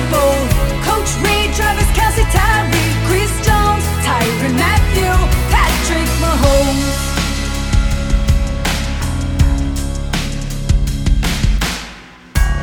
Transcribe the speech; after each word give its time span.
Coach 0.00 1.12
Reid, 1.24 1.52
Travis 1.54 1.90
Kelce, 1.96 2.24
Tyree, 2.32 2.92
Chris 3.06 3.32
Jones, 3.44 3.84
Tyrann 4.04 4.54
Mathieu, 4.56 5.12
Patrick 5.52 6.08
Mahomes. 6.24 6.96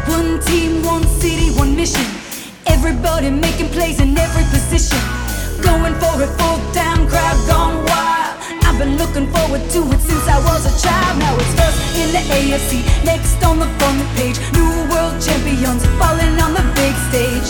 One 0.07 0.39
team, 0.41 0.84
one 0.84 1.03
city, 1.21 1.52
one 1.52 1.76
mission. 1.76 2.05
Everybody 2.65 3.29
making 3.29 3.70
plays 3.70 3.99
in 3.99 4.17
every 4.17 4.43
position. 4.45 4.99
Going 5.62 5.95
for 5.95 6.21
it, 6.21 6.31
full 6.40 6.59
down, 6.73 7.07
crowd 7.07 7.38
gone 7.48 7.85
wild. 7.85 8.38
I've 8.65 8.77
been 8.79 8.98
looking 8.98 9.27
forward 9.31 9.62
to 9.73 9.79
it 9.93 10.01
since 10.01 10.27
I 10.27 10.40
was 10.43 10.65
a 10.65 10.73
child. 10.84 11.20
Now 11.20 11.35
it's 11.35 11.54
first 11.59 11.79
in 12.01 12.12
the 12.13 12.23
AFC, 12.38 12.84
next 13.05 13.43
on 13.43 13.59
the 13.59 13.67
front 13.77 14.01
page. 14.15 14.38
New 14.54 14.73
world 14.90 15.21
champions 15.21 15.85
falling 15.99 16.37
stage. 17.09 17.49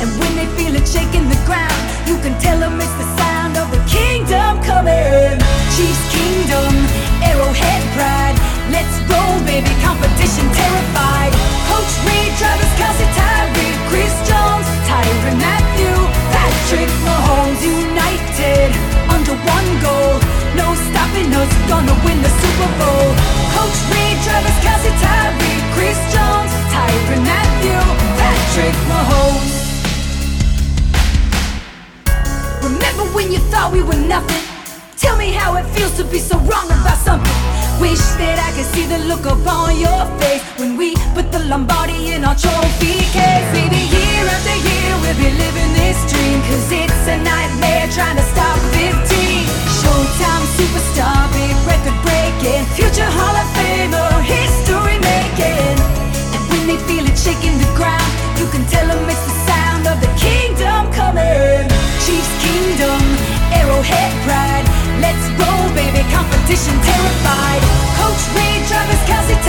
And 0.00 0.08
when 0.20 0.32
they 0.36 0.48
feel 0.56 0.72
it 0.74 0.86
shaking 0.88 1.28
the 1.28 1.40
ground, 1.44 1.80
you 2.08 2.16
can 2.24 2.34
tell 2.40 2.58
them 2.58 2.80
it's 2.80 2.96
the 2.96 3.08
sound 3.20 3.56
of 3.56 3.68
the 3.70 3.80
kingdom 3.88 4.60
coming. 4.64 5.36
Chiefs 5.76 6.04
Kingdom, 6.12 6.72
Arrowhead 7.20 7.82
pride. 7.96 8.36
Let's 8.72 8.96
go, 9.08 9.20
baby, 9.44 9.72
competition 9.84 10.46
terrified. 10.52 11.32
Coach 11.68 11.92
Reid, 12.08 12.32
Travis 12.40 12.72
Kelce, 12.80 13.06
Tyree, 13.16 13.76
Chris 13.90 14.14
Jones, 14.28 14.68
Tyrann 14.88 15.38
Mathieu, 15.40 15.96
Patrick 16.32 16.90
Mahomes, 17.04 17.60
united 17.60 18.70
under 19.12 19.36
one 19.44 19.68
goal. 19.84 20.16
No 20.56 20.66
stopping 20.88 21.28
us, 21.34 21.52
gonna 21.68 21.96
win 22.04 22.18
the 22.24 22.32
Super 22.40 22.70
Bowl. 22.80 23.08
Coach 23.52 23.78
Reid, 23.92 24.16
Travis 24.24 24.56
Kelce, 24.64 24.92
Tyree, 25.02 25.60
Chris 25.76 25.98
Jones, 26.14 26.43
Tyrann 26.74 27.22
Mathieu, 27.30 27.82
Patrick 28.18 28.76
Mahomes. 28.90 29.54
Remember 32.62 33.04
when 33.14 33.30
you 33.30 33.38
thought 33.50 33.70
we 33.72 33.82
were 33.82 34.02
nothing? 34.14 34.42
Tell 34.96 35.16
me 35.16 35.30
how 35.30 35.56
it 35.56 35.66
feels 35.74 35.94
to 35.98 36.04
be 36.04 36.18
so 36.18 36.36
wrong 36.48 36.66
about 36.66 36.98
something. 36.98 37.38
Wish 37.80 38.02
that 38.18 38.38
I 38.42 38.50
could 38.56 38.68
see 38.74 38.86
the 38.86 38.98
look 39.10 39.24
upon 39.26 39.78
your 39.78 40.02
face 40.18 40.42
when 40.58 40.76
we 40.76 40.96
put 41.14 41.30
the 41.30 41.40
Lombardi 41.50 42.12
in 42.12 42.24
our 42.24 42.34
trophy 42.34 42.98
case. 43.14 43.46
Baby, 43.54 43.82
year 43.94 44.24
after 44.34 44.56
year 44.68 44.92
we'll 45.02 45.18
be 45.18 45.30
living 45.30 45.70
this 45.78 45.98
dream. 46.10 46.38
Cause 46.48 46.70
it's 46.72 47.03
competition 66.24 66.74
terrified. 66.80 67.62
Coach 68.00 68.22
Reid, 68.36 68.60
Travis 68.68 69.02
Kelce, 69.08 69.43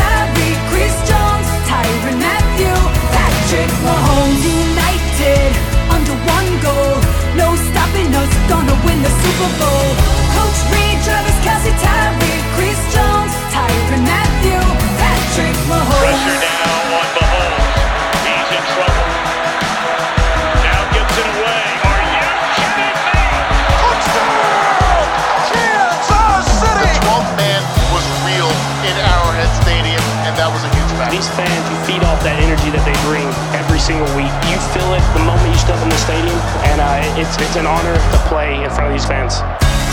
These 31.15 31.31
fans, 31.31 31.63
you 31.71 31.79
feed 31.87 32.03
off 32.03 32.19
that 32.27 32.35
energy 32.43 32.67
that 32.75 32.83
they 32.83 32.91
bring 33.07 33.23
every 33.55 33.79
single 33.79 34.03
week. 34.19 34.27
You 34.51 34.59
feel 34.75 34.91
it 34.99 34.99
the 35.15 35.23
moment 35.23 35.47
you 35.47 35.55
step 35.63 35.79
in 35.79 35.87
the 35.87 35.95
stadium, 36.03 36.35
and 36.67 36.83
uh, 36.83 36.99
it's 37.15 37.39
it's 37.39 37.55
an 37.55 37.63
honor 37.63 37.95
to 37.95 38.19
play 38.27 38.59
in 38.59 38.67
front 38.67 38.91
of 38.91 38.99
these 38.99 39.07
fans. 39.07 39.39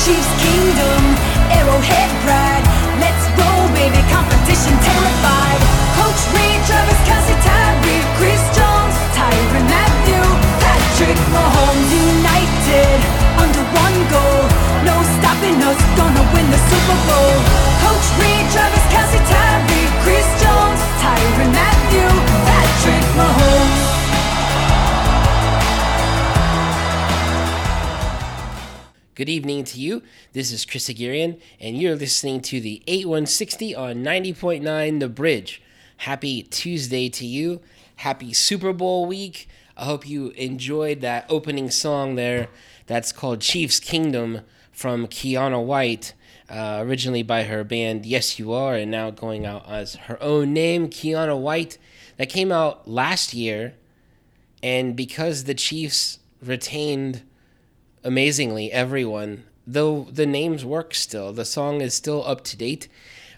Chiefs 0.02 0.26
Kingdom, 0.42 1.02
Arrowhead 1.54 2.10
pride. 2.26 2.66
Let's 2.98 3.22
go, 3.38 3.46
baby, 3.70 4.02
competition 4.10 4.74
terrified. 4.82 5.62
Coach 5.94 6.22
Reid, 6.34 6.58
Travis 6.66 7.00
Kelce, 7.06 7.38
Tyree, 7.38 8.02
Chris 8.18 8.42
Jones, 8.58 8.98
Tyrann 9.14 9.66
Mathieu, 9.70 10.26
Patrick 10.58 11.22
Mahomes, 11.30 11.90
united 12.18 12.98
under 13.38 13.62
one 13.78 13.98
goal. 14.10 14.42
No 14.82 14.98
stopping 15.22 15.54
us, 15.70 15.78
gonna 15.94 16.26
win 16.34 16.50
the 16.50 16.58
Super 16.66 16.98
Bowl. 17.06 17.34
Coach 17.78 18.06
Reid, 18.18 18.42
Travis 18.50 18.86
Kelce, 18.90 19.22
Tyree, 19.22 19.30
Chris 19.30 19.51
Good 29.14 29.28
evening 29.28 29.64
to 29.64 29.78
you. 29.78 30.02
This 30.32 30.50
is 30.50 30.64
Chris 30.64 30.88
Aguirre, 30.88 31.36
and 31.60 31.76
you're 31.76 31.96
listening 31.96 32.40
to 32.42 32.60
the 32.60 32.82
8160 32.86 33.74
on 33.74 33.96
90.9 33.96 35.00
The 35.00 35.08
Bridge. 35.08 35.62
Happy 35.98 36.44
Tuesday 36.44 37.08
to 37.10 37.26
you. 37.26 37.60
Happy 37.96 38.32
Super 38.32 38.72
Bowl 38.72 39.06
week. 39.06 39.48
I 39.76 39.84
hope 39.84 40.08
you 40.08 40.30
enjoyed 40.30 41.00
that 41.02 41.26
opening 41.28 41.70
song 41.70 42.14
there. 42.14 42.48
That's 42.86 43.12
called 43.12 43.40
Chiefs 43.40 43.80
Kingdom 43.80 44.42
from 44.82 45.06
Kiana 45.06 45.64
White, 45.64 46.12
uh, 46.50 46.82
originally 46.84 47.22
by 47.22 47.44
her 47.44 47.62
band 47.62 48.04
Yes 48.04 48.40
You 48.40 48.52
Are, 48.52 48.74
and 48.74 48.90
now 48.90 49.10
going 49.10 49.46
out 49.46 49.64
as 49.68 49.94
her 49.94 50.20
own 50.20 50.52
name, 50.52 50.88
Kiana 50.88 51.38
White. 51.38 51.78
That 52.16 52.28
came 52.28 52.50
out 52.50 52.88
last 52.88 53.32
year, 53.32 53.74
and 54.60 54.96
because 54.96 55.44
the 55.44 55.54
Chiefs 55.54 56.18
retained 56.42 57.22
amazingly 58.02 58.72
everyone 58.72 59.44
though 59.64 60.08
the 60.10 60.26
names 60.26 60.64
work 60.64 60.92
still 60.92 61.32
the 61.32 61.44
song 61.44 61.80
is 61.80 61.94
still 61.94 62.26
up 62.26 62.42
to 62.42 62.56
date 62.56 62.88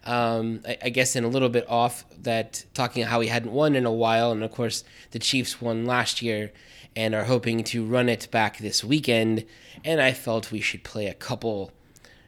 um, 0.06 0.60
I, 0.66 0.78
I 0.84 0.88
guess 0.88 1.14
in 1.14 1.22
a 1.22 1.28
little 1.28 1.50
bit 1.50 1.68
off 1.68 2.06
that 2.22 2.64
talking 2.72 3.04
how 3.04 3.20
he 3.20 3.28
hadn't 3.28 3.52
won 3.52 3.76
in 3.76 3.84
a 3.84 3.92
while 3.92 4.32
and 4.32 4.42
of 4.42 4.50
course 4.50 4.82
the 5.10 5.18
chiefs 5.18 5.60
won 5.60 5.84
last 5.84 6.22
year 6.22 6.50
and 6.96 7.14
are 7.14 7.24
hoping 7.24 7.64
to 7.64 7.84
run 7.84 8.08
it 8.08 8.28
back 8.30 8.58
this 8.58 8.84
weekend 8.84 9.44
and 9.84 10.00
i 10.00 10.12
felt 10.12 10.52
we 10.52 10.60
should 10.60 10.84
play 10.84 11.06
a 11.06 11.14
couple 11.14 11.72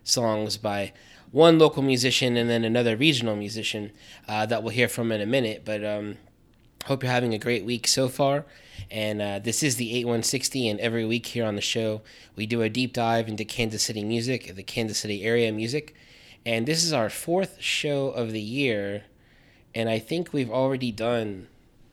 songs 0.04 0.56
by 0.56 0.92
one 1.32 1.58
local 1.58 1.82
musician 1.82 2.36
and 2.36 2.48
then 2.48 2.64
another 2.64 2.96
regional 2.96 3.36
musician 3.36 3.90
uh, 4.28 4.46
that 4.46 4.62
we'll 4.62 4.72
hear 4.72 4.88
from 4.88 5.12
in 5.12 5.20
a 5.20 5.26
minute 5.26 5.62
but 5.64 5.84
um, 5.84 6.16
Hope 6.86 7.02
you're 7.02 7.10
having 7.10 7.34
a 7.34 7.38
great 7.38 7.64
week 7.64 7.88
so 7.88 8.08
far. 8.08 8.44
And 8.92 9.20
uh, 9.20 9.40
this 9.40 9.64
is 9.64 9.74
the 9.74 9.90
8160, 9.90 10.68
and 10.68 10.78
every 10.78 11.04
week 11.04 11.26
here 11.26 11.44
on 11.44 11.56
the 11.56 11.60
show, 11.60 12.02
we 12.36 12.46
do 12.46 12.62
a 12.62 12.68
deep 12.68 12.92
dive 12.92 13.26
into 13.26 13.44
Kansas 13.44 13.82
City 13.82 14.04
music, 14.04 14.54
the 14.54 14.62
Kansas 14.62 14.98
City 14.98 15.24
area 15.24 15.50
music. 15.50 15.96
And 16.44 16.64
this 16.64 16.84
is 16.84 16.92
our 16.92 17.10
fourth 17.10 17.60
show 17.60 18.10
of 18.10 18.30
the 18.30 18.40
year, 18.40 19.02
and 19.74 19.88
I 19.88 19.98
think 19.98 20.32
we've 20.32 20.50
already 20.50 20.92
done, 20.92 21.48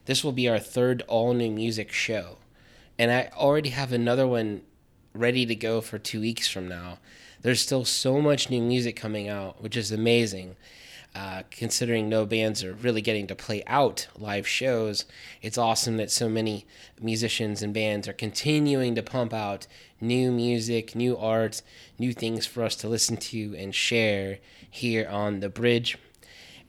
this 0.05 0.23
will 0.23 0.31
be 0.31 0.47
our 0.47 0.59
third 0.59 1.01
all 1.07 1.33
new 1.33 1.49
music 1.49 1.91
show. 1.91 2.37
And 3.03 3.11
I 3.11 3.29
already 3.35 3.71
have 3.71 3.91
another 3.91 4.25
one 4.25 4.61
ready 5.13 5.45
to 5.47 5.55
go 5.55 5.81
for 5.81 5.99
two 5.99 6.21
weeks 6.21 6.47
from 6.47 6.69
now. 6.69 6.99
There's 7.41 7.59
still 7.59 7.83
so 7.83 8.21
much 8.21 8.49
new 8.49 8.61
music 8.61 8.95
coming 8.95 9.27
out, 9.27 9.61
which 9.61 9.75
is 9.75 9.91
amazing. 9.91 10.55
Uh, 11.13 11.43
considering 11.51 12.07
no 12.07 12.25
bands 12.25 12.63
are 12.63 12.71
really 12.71 13.01
getting 13.01 13.27
to 13.27 13.35
play 13.35 13.61
out 13.67 14.07
live 14.17 14.47
shows, 14.47 15.03
it's 15.41 15.57
awesome 15.57 15.97
that 15.97 16.11
so 16.11 16.29
many 16.29 16.65
musicians 17.01 17.61
and 17.61 17.73
bands 17.73 18.07
are 18.07 18.13
continuing 18.13 18.95
to 18.95 19.03
pump 19.03 19.33
out 19.33 19.67
new 19.99 20.31
music, 20.31 20.95
new 20.95 21.17
art, 21.17 21.61
new 21.99 22.13
things 22.13 22.45
for 22.45 22.63
us 22.63 22.73
to 22.77 22.87
listen 22.87 23.17
to 23.17 23.53
and 23.57 23.75
share 23.75 24.39
here 24.71 25.09
on 25.09 25.41
the 25.41 25.49
bridge. 25.49 25.97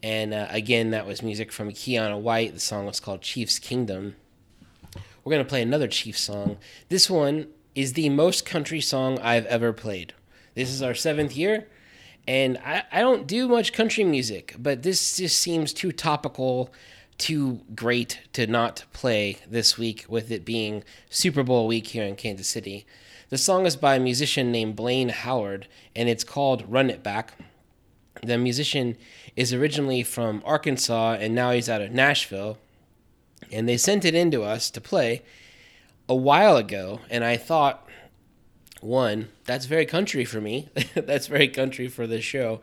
And 0.03 0.35
uh, 0.35 0.49
again, 0.51 0.91
that 0.91 1.07
was 1.07 1.23
music 1.23 1.53
from 1.53 1.71
Kiana 1.71 2.21
White. 2.21 2.55
The 2.55 2.61
song 2.61 2.87
was 2.87 2.99
called 2.99 3.23
Chief's 3.23 3.61
Kingdom. 3.61 4.17
We're 5.25 5.31
going 5.31 5.45
to 5.45 5.49
play 5.49 5.63
another 5.63 5.89
Chiefs 5.89 6.21
song. 6.21 6.59
This 6.91 7.09
one 7.09 7.49
is 7.75 7.95
the 7.95 8.11
most 8.11 8.45
country 8.45 8.81
song 8.81 9.19
I've 9.21 9.47
ever 9.47 9.73
played. 9.73 10.13
This 10.55 10.69
is 10.71 10.83
our 10.83 10.95
seventh 10.95 11.35
year 11.35 11.67
and 12.29 12.59
I, 12.59 12.85
I 12.93 13.01
don't 13.01 13.27
do 13.27 13.49
much 13.49 13.73
country 13.73 14.05
music, 14.05 14.55
but 14.59 14.83
this 14.83 15.17
just 15.17 15.39
seems 15.39 15.73
too 15.73 15.93
topical 15.93 16.73
too 17.17 17.61
great 17.75 18.21
to 18.33 18.47
not 18.47 18.85
play 18.93 19.39
this 19.49 19.79
week 19.79 20.05
with 20.09 20.31
it 20.31 20.45
being 20.45 20.83
Super 21.11 21.43
Bowl 21.43 21.67
week 21.67 21.89
here 21.89 22.05
in 22.05 22.17
Kansas 22.17 22.49
City. 22.49 22.87
The 23.29 23.39
song 23.39 23.67
is 23.67 23.77
by 23.77 23.97
a 23.97 24.01
musician 24.01 24.51
named 24.51 24.77
Blaine 24.77 25.11
Howard 25.11 25.69
and 25.95 26.09
it's 26.09 26.25
called 26.25 26.65
Run 26.69 26.91
It 26.91 27.03
Back. 27.03 27.35
The 28.23 28.37
musician 28.37 28.97
is 29.37 29.53
originally 29.53 30.03
from 30.03 30.43
Arkansas 30.45 31.17
and 31.21 31.35
now 31.35 31.53
he's 31.53 31.69
out 31.69 31.83
of 31.83 31.93
Nashville. 31.93 32.59
And 33.53 33.69
they 33.69 33.77
sent 33.77 34.05
it 34.05 34.15
in 34.15 34.31
to 34.33 34.43
us 34.43 34.71
to 34.71 34.81
play 34.81 35.23
a 36.09 36.15
while 36.15 36.57
ago. 36.57 37.01
And 37.11 37.25
I 37.25 37.37
thought, 37.37 37.89
one, 38.81 39.29
that's 39.45 39.67
very 39.67 39.87
country 39.87 40.25
for 40.25 40.41
me. 40.41 40.69
that's 40.95 41.27
very 41.27 41.49
country 41.49 41.89
for 41.89 42.07
this 42.07 42.25
show. 42.25 42.61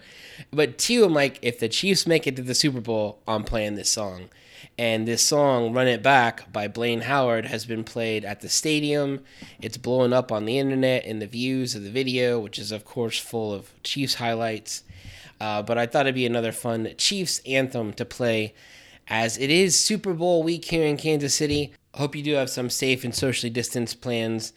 But 0.51 0.77
two, 0.77 1.03
I'm 1.03 1.13
like, 1.13 1.39
if 1.41 1.59
the 1.59 1.69
Chiefs 1.69 2.06
make 2.06 2.27
it 2.27 2.35
to 2.35 2.41
the 2.41 2.56
Super 2.56 2.81
Bowl, 2.81 3.19
I'm 3.27 3.44
playing 3.44 3.75
this 3.75 3.89
song. 3.89 4.29
And 4.77 5.07
this 5.07 5.23
song, 5.23 5.73
Run 5.73 5.88
It 5.88 6.03
Back 6.03 6.51
by 6.51 6.68
Blaine 6.68 7.01
Howard, 7.01 7.45
has 7.45 7.65
been 7.65 7.83
played 7.83 8.23
at 8.23 8.41
the 8.41 8.50
stadium. 8.50 9.21
It's 9.62 9.77
blowing 9.77 10.13
up 10.13 10.31
on 10.31 10.45
the 10.45 10.59
internet 10.59 11.06
in 11.06 11.19
the 11.19 11.27
views 11.27 11.75
of 11.75 11.83
the 11.83 11.89
video, 11.89 12.39
which 12.39 12.59
is, 12.59 12.71
of 12.71 12.85
course, 12.85 13.18
full 13.18 13.53
of 13.53 13.71
Chiefs 13.83 14.15
highlights. 14.15 14.83
Uh, 15.39 15.63
but 15.63 15.77
I 15.77 15.88
thought 15.88 16.06
it'd 16.06 16.15
be 16.15 16.25
another 16.25 16.51
fun 16.51 16.94
Chiefs 16.97 17.41
anthem 17.47 17.94
to 17.94 18.06
play 18.06 18.53
as 19.12 19.38
it 19.38 19.50
is 19.50 19.78
Super 19.78 20.13
Bowl 20.13 20.42
week 20.42 20.63
here 20.63 20.86
in 20.86 20.96
Kansas 20.96 21.36
City. 21.36 21.74
Hope 21.96 22.16
you 22.16 22.24
do 22.24 22.36
have 22.36 22.50
some 22.50 22.69
safe 22.69 23.04
and 23.04 23.13
socially 23.13 23.50
distanced 23.50 24.00
plans 24.00 24.54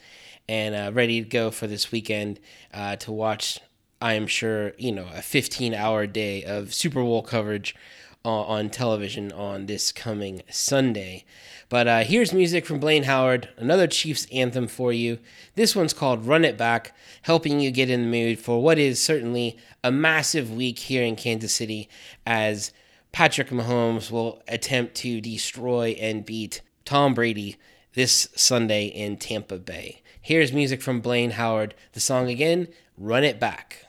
and 0.49 0.77
uh, 0.77 0.93
ready 0.95 1.21
to 1.21 1.29
go 1.29 1.51
for 1.51 1.67
this 1.67 1.91
weekend 1.91 2.39
uh, 2.73 2.95
to 2.95 3.11
watch. 3.11 3.59
I 4.01 4.13
am 4.13 4.29
sure 4.29 4.73
you 4.79 4.93
know 4.93 5.09
a 5.13 5.23
15 5.23 5.75
hour 5.75 6.07
day 6.07 6.45
of 6.45 6.73
Super 6.73 7.03
Bowl 7.03 7.21
coverage 7.21 7.75
on 8.25 8.71
television 8.71 9.33
on 9.33 9.67
this 9.67 9.91
coming 9.91 10.43
Sunday. 10.49 11.25
But 11.69 11.89
uh, 11.89 12.05
here's 12.05 12.33
music 12.33 12.65
from 12.65 12.79
Blaine 12.79 13.03
Howard, 13.03 13.49
another 13.57 13.89
Chiefs 13.89 14.29
anthem 14.33 14.69
for 14.69 14.93
you. 14.93 15.19
This 15.57 15.75
one's 15.75 15.93
called 15.93 16.27
Run 16.27 16.45
It 16.45 16.57
Back, 16.57 16.97
helping 17.23 17.59
you 17.59 17.73
get 17.73 17.91
in 17.91 18.03
the 18.03 18.07
mood 18.07 18.39
for 18.39 18.63
what 18.63 18.79
is 18.79 19.03
certainly 19.03 19.59
a 19.83 19.91
massive 19.91 20.53
week 20.53 20.79
here 20.79 21.03
in 21.03 21.17
Kansas 21.17 21.53
City 21.53 21.89
as 22.25 22.73
Patrick 23.15 23.51
Mahomes 23.51 24.11
will 24.11 24.43
attempt 24.49 24.97
to 24.97 25.21
destroy 25.21 25.91
and 26.01 26.27
beat 26.27 26.63
Tom 26.85 27.15
Brady 27.15 27.55
this 27.93 28.27
Sunday 28.35 28.87
in 28.87 29.19
Tampa 29.19 29.57
Bay. 29.57 30.03
Here's 30.21 30.53
music 30.53 30.83
from 30.83 31.01
Blaine 31.01 31.31
Howard. 31.31 31.77
The 31.93 32.01
song 32.01 32.29
again, 32.29 32.67
Run 32.99 33.23
It 33.23 33.39
Back. 33.39 33.87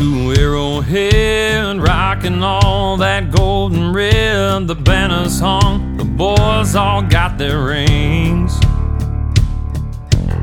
Into 0.00 0.40
Arrowhead, 0.40 1.76
rocking 1.76 2.42
all 2.42 2.96
that 2.96 3.30
golden 3.30 3.92
red. 3.92 4.66
The 4.66 4.74
banners 4.74 5.40
hung, 5.40 5.96
the 5.96 6.04
boys 6.04 6.74
all 6.74 7.02
got 7.02 7.36
their 7.36 7.62
rings. 7.62 8.58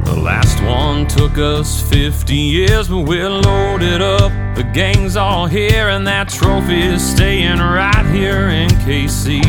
The 0.05 0.19
last 0.21 0.61
one 0.63 1.07
took 1.07 1.37
us 1.37 1.81
50 1.89 2.35
years, 2.35 2.87
but 2.87 3.01
we're 3.01 3.29
loaded 3.29 4.01
up. 4.01 4.31
The 4.55 4.69
gang's 4.73 5.15
all 5.15 5.47
here, 5.47 5.89
and 5.89 6.05
that 6.05 6.29
trophy 6.29 6.81
is 6.81 7.03
staying 7.03 7.59
right 7.59 8.05
here 8.13 8.49
in 8.49 8.69
KC. 8.85 9.41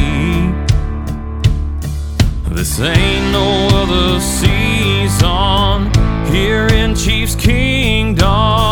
This 2.49 2.81
ain't 2.81 3.32
no 3.32 3.69
other 3.72 4.20
season 4.20 5.93
here 6.32 6.66
in 6.66 6.94
Chiefs 6.94 7.34
Kingdom. 7.34 8.68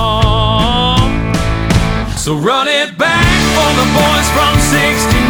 So 2.26 2.34
run 2.34 2.66
it 2.66 2.98
back 2.98 3.22
for 3.54 3.70
the 3.78 3.86
boys 3.94 4.28
from 4.34 4.58
69, 4.58 5.25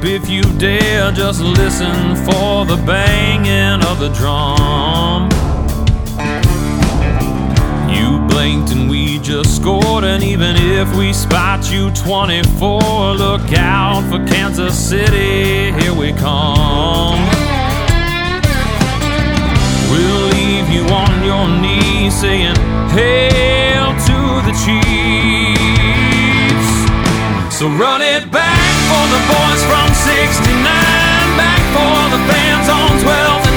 up 0.00 0.06
if 0.06 0.28
you 0.28 0.42
dare. 0.58 1.12
Just 1.12 1.40
listen 1.40 2.16
for 2.24 2.64
the 2.64 2.76
banging 2.86 3.84
of 3.86 3.98
the 3.98 4.08
drum. 4.10 5.28
You 7.90 8.20
blinked 8.28 8.72
and 8.72 8.88
we 8.88 9.18
just 9.18 9.56
scored, 9.56 10.04
and 10.04 10.22
even 10.22 10.56
if 10.56 10.94
we 10.96 11.12
spot 11.12 11.70
you 11.70 11.90
24, 11.90 12.80
look 13.14 13.52
out 13.52 14.02
for 14.10 14.18
Kansas 14.26 14.76
City. 14.78 15.72
Here 15.80 15.94
we 15.94 16.12
come. 16.12 17.20
We'll 19.90 20.28
leave 20.36 20.68
you 20.70 20.84
on 20.94 21.24
your 21.24 21.48
knees 21.60 22.14
saying, 22.20 22.56
Hail 22.90 23.92
to 24.08 24.40
the 24.46 24.52
Chiefs. 24.64 24.80
So 27.58 27.68
run 27.68 28.00
it 28.00 28.30
back 28.30 28.69
the 29.10 29.22
boys 29.26 29.62
from 29.66 29.88
69, 29.92 30.46
back 31.34 31.62
for 31.74 31.98
the 32.14 32.20
fans 32.30 32.68
on 32.70 32.90
12th 33.02 33.49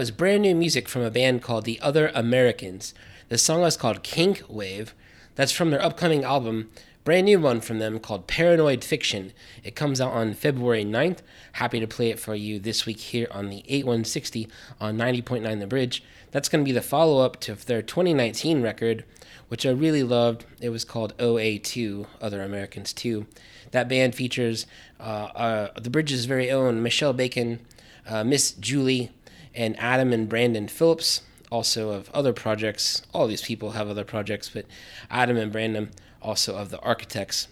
was 0.00 0.10
brand 0.10 0.40
new 0.40 0.54
music 0.54 0.88
from 0.88 1.02
a 1.02 1.10
band 1.10 1.42
called 1.42 1.66
The 1.66 1.78
Other 1.82 2.10
Americans. 2.14 2.94
The 3.28 3.36
song 3.36 3.64
is 3.64 3.76
called 3.76 4.02
Kink 4.02 4.42
Wave. 4.48 4.94
That's 5.34 5.52
from 5.52 5.70
their 5.70 5.82
upcoming 5.82 6.24
album, 6.24 6.70
brand 7.04 7.26
new 7.26 7.38
one 7.38 7.60
from 7.60 7.80
them 7.80 7.98
called 7.98 8.26
Paranoid 8.26 8.82
Fiction. 8.82 9.34
It 9.62 9.76
comes 9.76 10.00
out 10.00 10.12
on 10.12 10.32
February 10.32 10.86
9th. 10.86 11.18
Happy 11.52 11.80
to 11.80 11.86
play 11.86 12.08
it 12.08 12.18
for 12.18 12.34
you 12.34 12.58
this 12.58 12.86
week 12.86 12.98
here 12.98 13.28
on 13.30 13.50
the 13.50 13.58
8160 13.68 14.48
on 14.80 14.96
90.9 14.96 15.60
The 15.60 15.66
Bridge. 15.66 16.02
That's 16.30 16.48
going 16.48 16.64
to 16.64 16.68
be 16.68 16.72
the 16.72 16.80
follow 16.80 17.22
up 17.22 17.38
to 17.40 17.54
their 17.54 17.82
2019 17.82 18.62
record, 18.62 19.04
which 19.48 19.66
I 19.66 19.70
really 19.70 20.02
loved. 20.02 20.46
It 20.62 20.70
was 20.70 20.86
called 20.86 21.14
OA2, 21.18 22.06
Other 22.22 22.40
Americans 22.40 22.94
2. 22.94 23.26
That 23.72 23.90
band 23.90 24.14
features 24.14 24.66
uh, 24.98 25.02
uh, 25.02 25.78
the 25.78 25.90
Bridge's 25.90 26.24
very 26.24 26.50
own 26.50 26.82
Michelle 26.82 27.12
Bacon, 27.12 27.60
uh, 28.08 28.24
Miss 28.24 28.52
Julie, 28.52 29.10
and 29.54 29.78
Adam 29.78 30.12
and 30.12 30.28
Brandon 30.28 30.68
Phillips, 30.68 31.22
also 31.50 31.90
of 31.90 32.10
other 32.10 32.32
projects. 32.32 33.02
All 33.12 33.26
these 33.26 33.42
people 33.42 33.72
have 33.72 33.88
other 33.88 34.04
projects, 34.04 34.48
but 34.50 34.66
Adam 35.10 35.36
and 35.36 35.52
Brandon 35.52 35.90
also 36.22 36.56
of 36.56 36.70
the 36.70 36.80
Architects. 36.80 37.48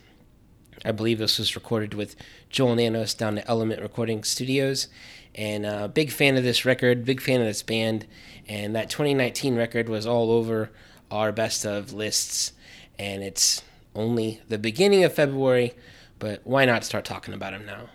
I 0.85 0.93
believe 0.93 1.19
this 1.19 1.38
was 1.38 1.57
recorded 1.57 1.95
with 1.95 2.14
Joel 2.50 2.76
Nanos 2.76 3.14
down 3.14 3.38
at 3.38 3.49
Element 3.49 3.83
Recording 3.83 4.23
Studios. 4.23 4.88
And 5.35 5.67
uh, 5.67 5.88
big 5.88 6.11
fan 6.11 6.37
of 6.37 6.45
this 6.45 6.64
record, 6.64 7.05
big 7.05 7.21
fan 7.21 7.40
of 7.40 7.47
this 7.47 7.62
band. 7.62 8.07
And 8.49 8.75
that 8.76 8.90
2019 8.90 9.57
record 9.57 9.88
was 9.88 10.07
all 10.07 10.31
over 10.31 10.71
our 11.11 11.33
best 11.33 11.64
of 11.64 11.93
lists. 11.93 12.52
And 12.99 13.23
it's 13.23 13.62
only 13.95 14.40
the 14.49 14.59
beginning 14.59 15.05
of 15.05 15.12
February, 15.12 15.75
but 16.19 16.40
why 16.45 16.64
not 16.64 16.85
start 16.85 17.05
talking 17.05 17.35
about 17.35 17.52
them 17.52 17.67
now? 17.67 17.88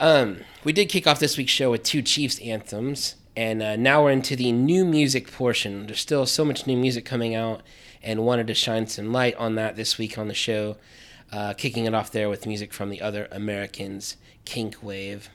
Um, 0.00 0.42
we 0.62 0.72
did 0.72 0.88
kick 0.88 1.08
off 1.08 1.18
this 1.18 1.36
week's 1.36 1.50
show 1.50 1.72
with 1.72 1.82
two 1.82 2.02
Chiefs 2.02 2.38
anthems, 2.38 3.16
and 3.36 3.60
uh, 3.60 3.74
now 3.74 4.04
we're 4.04 4.12
into 4.12 4.36
the 4.36 4.52
new 4.52 4.84
music 4.84 5.30
portion. 5.30 5.86
There's 5.86 5.98
still 5.98 6.24
so 6.24 6.44
much 6.44 6.68
new 6.68 6.76
music 6.76 7.04
coming 7.04 7.34
out, 7.34 7.62
and 8.00 8.24
wanted 8.24 8.46
to 8.46 8.54
shine 8.54 8.86
some 8.86 9.12
light 9.12 9.34
on 9.34 9.56
that 9.56 9.74
this 9.74 9.98
week 9.98 10.16
on 10.16 10.28
the 10.28 10.34
show. 10.34 10.76
Uh, 11.32 11.52
kicking 11.52 11.84
it 11.84 11.94
off 11.94 12.12
there 12.12 12.28
with 12.28 12.46
music 12.46 12.72
from 12.72 12.90
the 12.90 13.02
other 13.02 13.26
Americans, 13.32 14.16
Kink 14.44 14.76
Wave. 14.80 15.30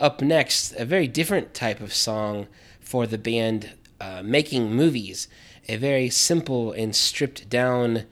Up 0.00 0.20
next, 0.20 0.72
a 0.72 0.84
very 0.84 1.06
different 1.06 1.54
type 1.54 1.80
of 1.80 1.94
song 1.94 2.48
for 2.80 3.06
the 3.06 3.18
band 3.18 3.70
uh, 4.00 4.22
Making 4.24 4.74
Movies. 4.74 5.28
A 5.68 5.76
very 5.76 6.10
simple 6.10 6.72
and 6.72 6.94
stripped 6.94 7.48
down 7.48 8.04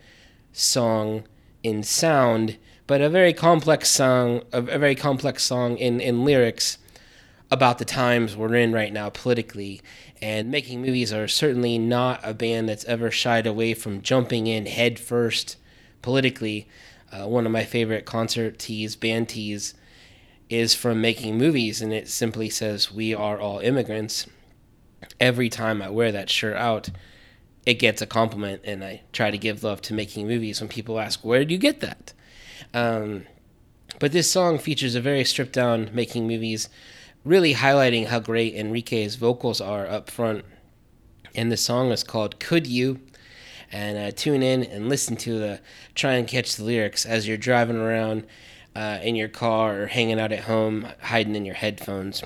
song 0.52 1.24
in 1.64 1.82
sound 1.82 2.58
but 2.86 3.00
a 3.00 3.08
very 3.08 3.32
complex 3.32 3.88
song, 3.88 4.42
a, 4.52 4.58
a 4.58 4.78
very 4.78 4.94
complex 4.94 5.42
song 5.42 5.76
in, 5.76 6.00
in 6.00 6.24
lyrics 6.24 6.78
about 7.50 7.78
the 7.78 7.84
times 7.84 8.36
we're 8.36 8.54
in 8.54 8.72
right 8.72 8.92
now 8.92 9.10
politically. 9.10 9.80
And 10.20 10.50
making 10.50 10.82
movies 10.82 11.12
are 11.12 11.28
certainly 11.28 11.78
not 11.78 12.20
a 12.22 12.34
band 12.34 12.68
that's 12.68 12.84
ever 12.86 13.10
shied 13.10 13.46
away 13.46 13.74
from 13.74 14.02
jumping 14.02 14.46
in 14.46 14.66
head 14.66 14.98
first 14.98 15.56
politically. 16.02 16.68
Uh, 17.12 17.28
one 17.28 17.46
of 17.46 17.52
my 17.52 17.64
favorite 17.64 18.04
concert 18.04 18.58
tees, 18.58 18.96
band 18.96 19.28
tees, 19.28 19.74
is 20.48 20.74
from 20.74 21.00
making 21.00 21.36
movies, 21.36 21.82
and 21.82 21.92
it 21.92 22.08
simply 22.08 22.48
says, 22.48 22.92
We 22.92 23.14
are 23.14 23.38
all 23.38 23.58
immigrants. 23.58 24.26
Every 25.20 25.48
time 25.48 25.82
I 25.82 25.90
wear 25.90 26.12
that 26.12 26.30
shirt 26.30 26.56
out, 26.56 26.90
it 27.64 27.74
gets 27.74 28.00
a 28.00 28.06
compliment, 28.06 28.62
and 28.64 28.84
I 28.84 29.02
try 29.12 29.30
to 29.30 29.38
give 29.38 29.64
love 29.64 29.82
to 29.82 29.94
making 29.94 30.28
movies 30.28 30.60
when 30.60 30.68
people 30.68 31.00
ask, 31.00 31.24
Where 31.24 31.40
did 31.40 31.50
you 31.50 31.58
get 31.58 31.80
that? 31.80 32.12
Um, 32.76 33.24
but 33.98 34.12
this 34.12 34.30
song 34.30 34.58
features 34.58 34.94
a 34.94 35.00
very 35.00 35.24
stripped 35.24 35.54
down 35.54 35.88
making 35.94 36.26
movies, 36.26 36.68
really 37.24 37.54
highlighting 37.54 38.08
how 38.08 38.20
great 38.20 38.54
Enrique's 38.54 39.14
vocals 39.14 39.62
are 39.62 39.86
up 39.86 40.10
front. 40.10 40.44
And 41.34 41.50
the 41.50 41.56
song 41.56 41.90
is 41.90 42.04
called 42.04 42.38
Could 42.38 42.66
You? 42.66 43.00
And 43.72 43.96
uh, 43.96 44.10
tune 44.10 44.42
in 44.42 44.62
and 44.62 44.90
listen 44.90 45.16
to 45.16 45.38
the, 45.38 45.60
try 45.94 46.16
and 46.16 46.28
catch 46.28 46.56
the 46.56 46.64
lyrics 46.64 47.06
as 47.06 47.26
you're 47.26 47.38
driving 47.38 47.78
around 47.78 48.26
uh, 48.74 48.98
in 49.02 49.16
your 49.16 49.28
car 49.28 49.80
or 49.80 49.86
hanging 49.86 50.20
out 50.20 50.30
at 50.30 50.40
home, 50.40 50.88
hiding 51.00 51.34
in 51.34 51.46
your 51.46 51.54
headphones. 51.54 52.22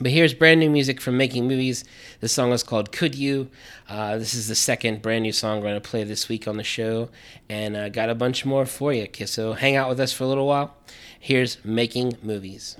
But 0.00 0.10
here's 0.10 0.34
brand 0.34 0.58
new 0.58 0.70
music 0.70 1.00
from 1.00 1.16
Making 1.16 1.46
Movies. 1.46 1.84
The 2.18 2.26
song 2.26 2.50
is 2.52 2.64
called 2.64 2.90
Could 2.90 3.14
You? 3.14 3.48
Uh, 3.88 4.18
this 4.18 4.34
is 4.34 4.48
the 4.48 4.56
second 4.56 5.02
brand 5.02 5.22
new 5.22 5.30
song 5.30 5.58
we're 5.58 5.68
going 5.68 5.80
to 5.80 5.88
play 5.88 6.02
this 6.02 6.28
week 6.28 6.48
on 6.48 6.56
the 6.56 6.64
show. 6.64 7.10
And 7.48 7.76
I 7.76 7.86
uh, 7.86 7.88
got 7.90 8.10
a 8.10 8.14
bunch 8.16 8.44
more 8.44 8.66
for 8.66 8.92
you. 8.92 9.06
So 9.26 9.52
hang 9.52 9.76
out 9.76 9.88
with 9.88 10.00
us 10.00 10.12
for 10.12 10.24
a 10.24 10.26
little 10.26 10.48
while. 10.48 10.74
Here's 11.20 11.64
Making 11.64 12.18
Movies. 12.24 12.76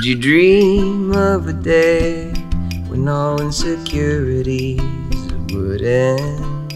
Could 0.00 0.06
you 0.06 0.16
dream 0.16 1.12
of 1.12 1.46
a 1.46 1.52
day 1.52 2.32
when 2.88 3.06
all 3.06 3.38
insecurities 3.38 4.80
would 5.52 5.82
end? 5.82 6.72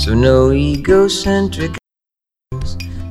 So 0.00 0.14
no 0.14 0.50
egocentric 0.50 1.76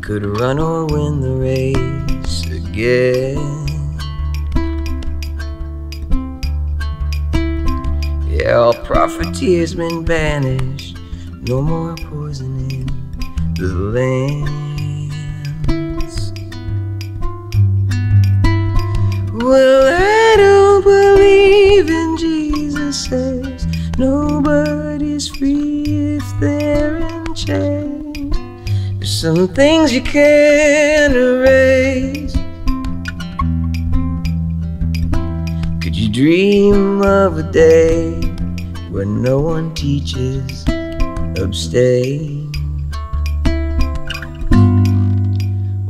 could 0.01 0.25
run 0.25 0.57
or 0.57 0.87
win 0.87 1.19
the 1.19 1.35
race 1.35 2.45
again. 2.47 3.37
Yeah, 8.27 8.55
all 8.55 8.73
profiteers 8.73 9.75
been 9.75 10.03
banished, 10.03 10.97
no 11.43 11.61
more 11.61 11.93
poisoning 11.93 12.89
the 13.53 13.67
land. 13.67 14.64
Well, 19.45 19.93
I 19.93 20.37
don't 20.37 20.83
believe 20.83 21.87
in 21.87 22.17
Jesus 22.17 23.05
says 23.05 23.67
nobody's 23.95 25.27
free 25.27 26.15
if 26.17 26.23
they're 26.39 26.97
in 26.97 27.35
chains. 27.35 28.35
There's 28.97 29.21
some 29.21 29.47
things 29.49 29.93
you 29.93 30.01
can't 30.01 31.13
erase. 31.13 32.33
Could 35.79 35.95
you 35.95 36.09
dream 36.11 37.03
of 37.03 37.37
a 37.37 37.43
day 37.43 38.13
when 38.89 39.21
no 39.21 39.41
one 39.41 39.75
teaches 39.75 40.65
abstain? 41.37 42.51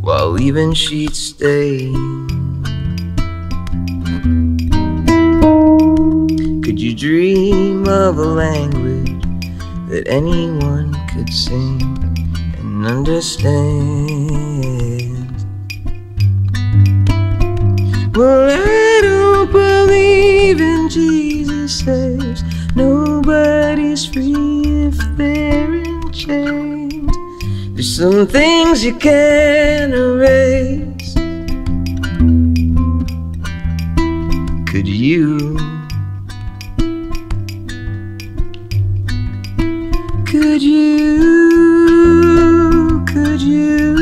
While 0.01 0.31
leaving 0.31 0.73
sheets 0.73 1.19
stained. 1.19 2.34
Dream 6.95 7.85
of 7.89 8.17
a 8.17 8.25
language 8.25 9.21
that 9.89 10.07
anyone 10.07 10.95
could 11.13 11.31
sing 11.31 11.81
and 12.57 12.85
understand? 12.85 13.45
Well, 18.15 18.49
I 18.49 18.99
don't 19.01 19.51
believe 19.51 20.61
in 20.61 20.87
Jesus 20.89 21.79
says 21.79 22.43
nobody's 22.75 24.05
free 24.05 24.63
if 24.87 24.97
they're 25.17 25.75
in 25.75 26.11
chains. 26.13 27.11
There's 27.73 27.97
some 27.97 28.25
things 28.25 28.85
you 28.85 28.95
can't 28.95 29.93
erase. 29.93 31.13
Could 34.71 34.87
you? 34.87 35.64
Could 40.55 40.63
you? 40.63 41.19
Could 43.05 43.41
you? 43.41 43.94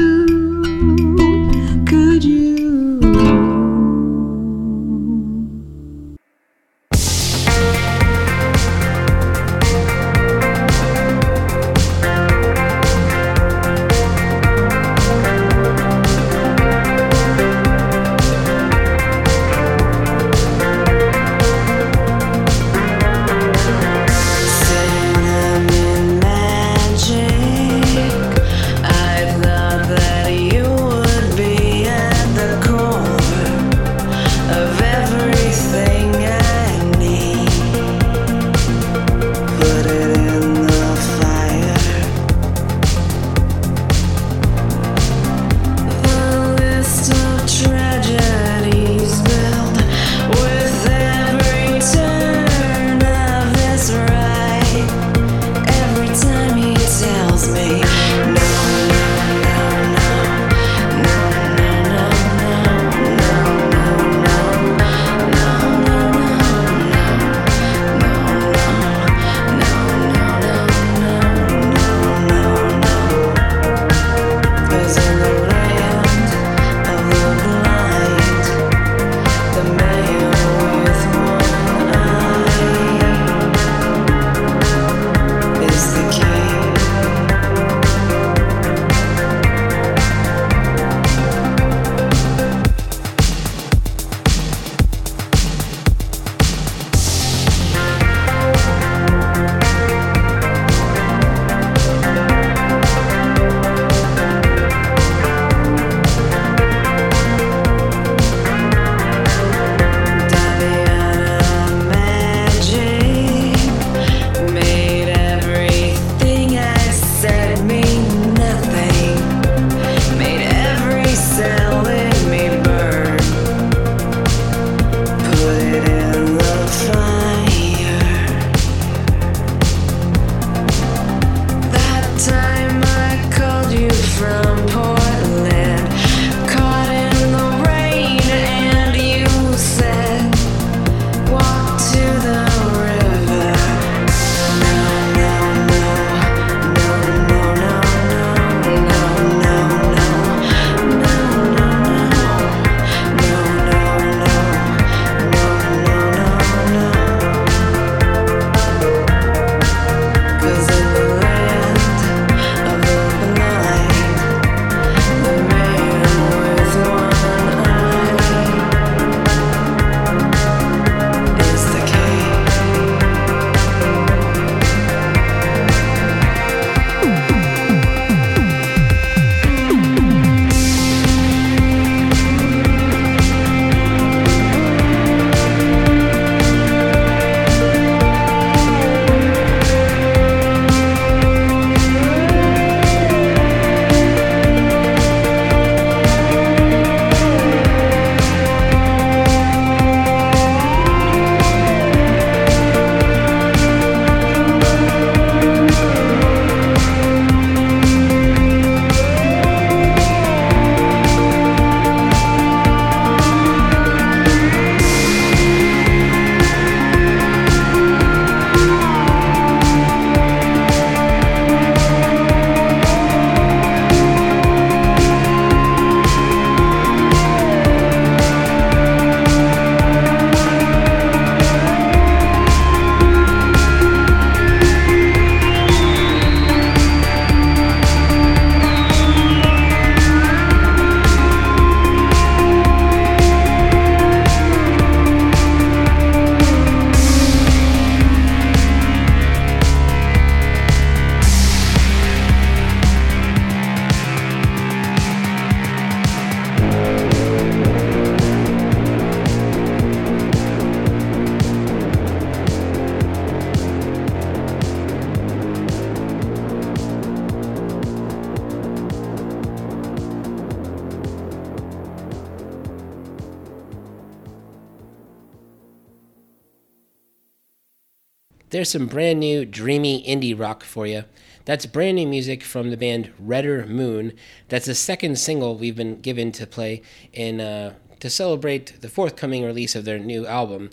Some 278.73 278.88
brand 278.88 279.19
new 279.19 279.45
dreamy 279.45 280.03
indie 280.03 280.38
rock 280.38 280.63
for 280.63 280.88
you. 280.88 281.03
That's 281.45 281.67
brand 281.67 281.97
new 281.97 282.07
music 282.07 282.43
from 282.43 282.71
the 282.71 282.77
band 282.77 283.13
Redder 283.19 283.67
Moon. 283.67 284.13
That's 284.49 284.65
the 284.65 284.73
second 284.73 285.19
single 285.19 285.55
we've 285.55 285.75
been 285.75 286.01
given 286.01 286.31
to 286.31 286.47
play 286.47 286.81
in 287.13 287.39
uh, 287.39 287.75
to 287.99 288.09
celebrate 288.09 288.81
the 288.81 288.89
forthcoming 288.89 289.43
release 289.43 289.75
of 289.75 289.86
their 289.86 289.99
new 289.99 290.25
album. 290.25 290.71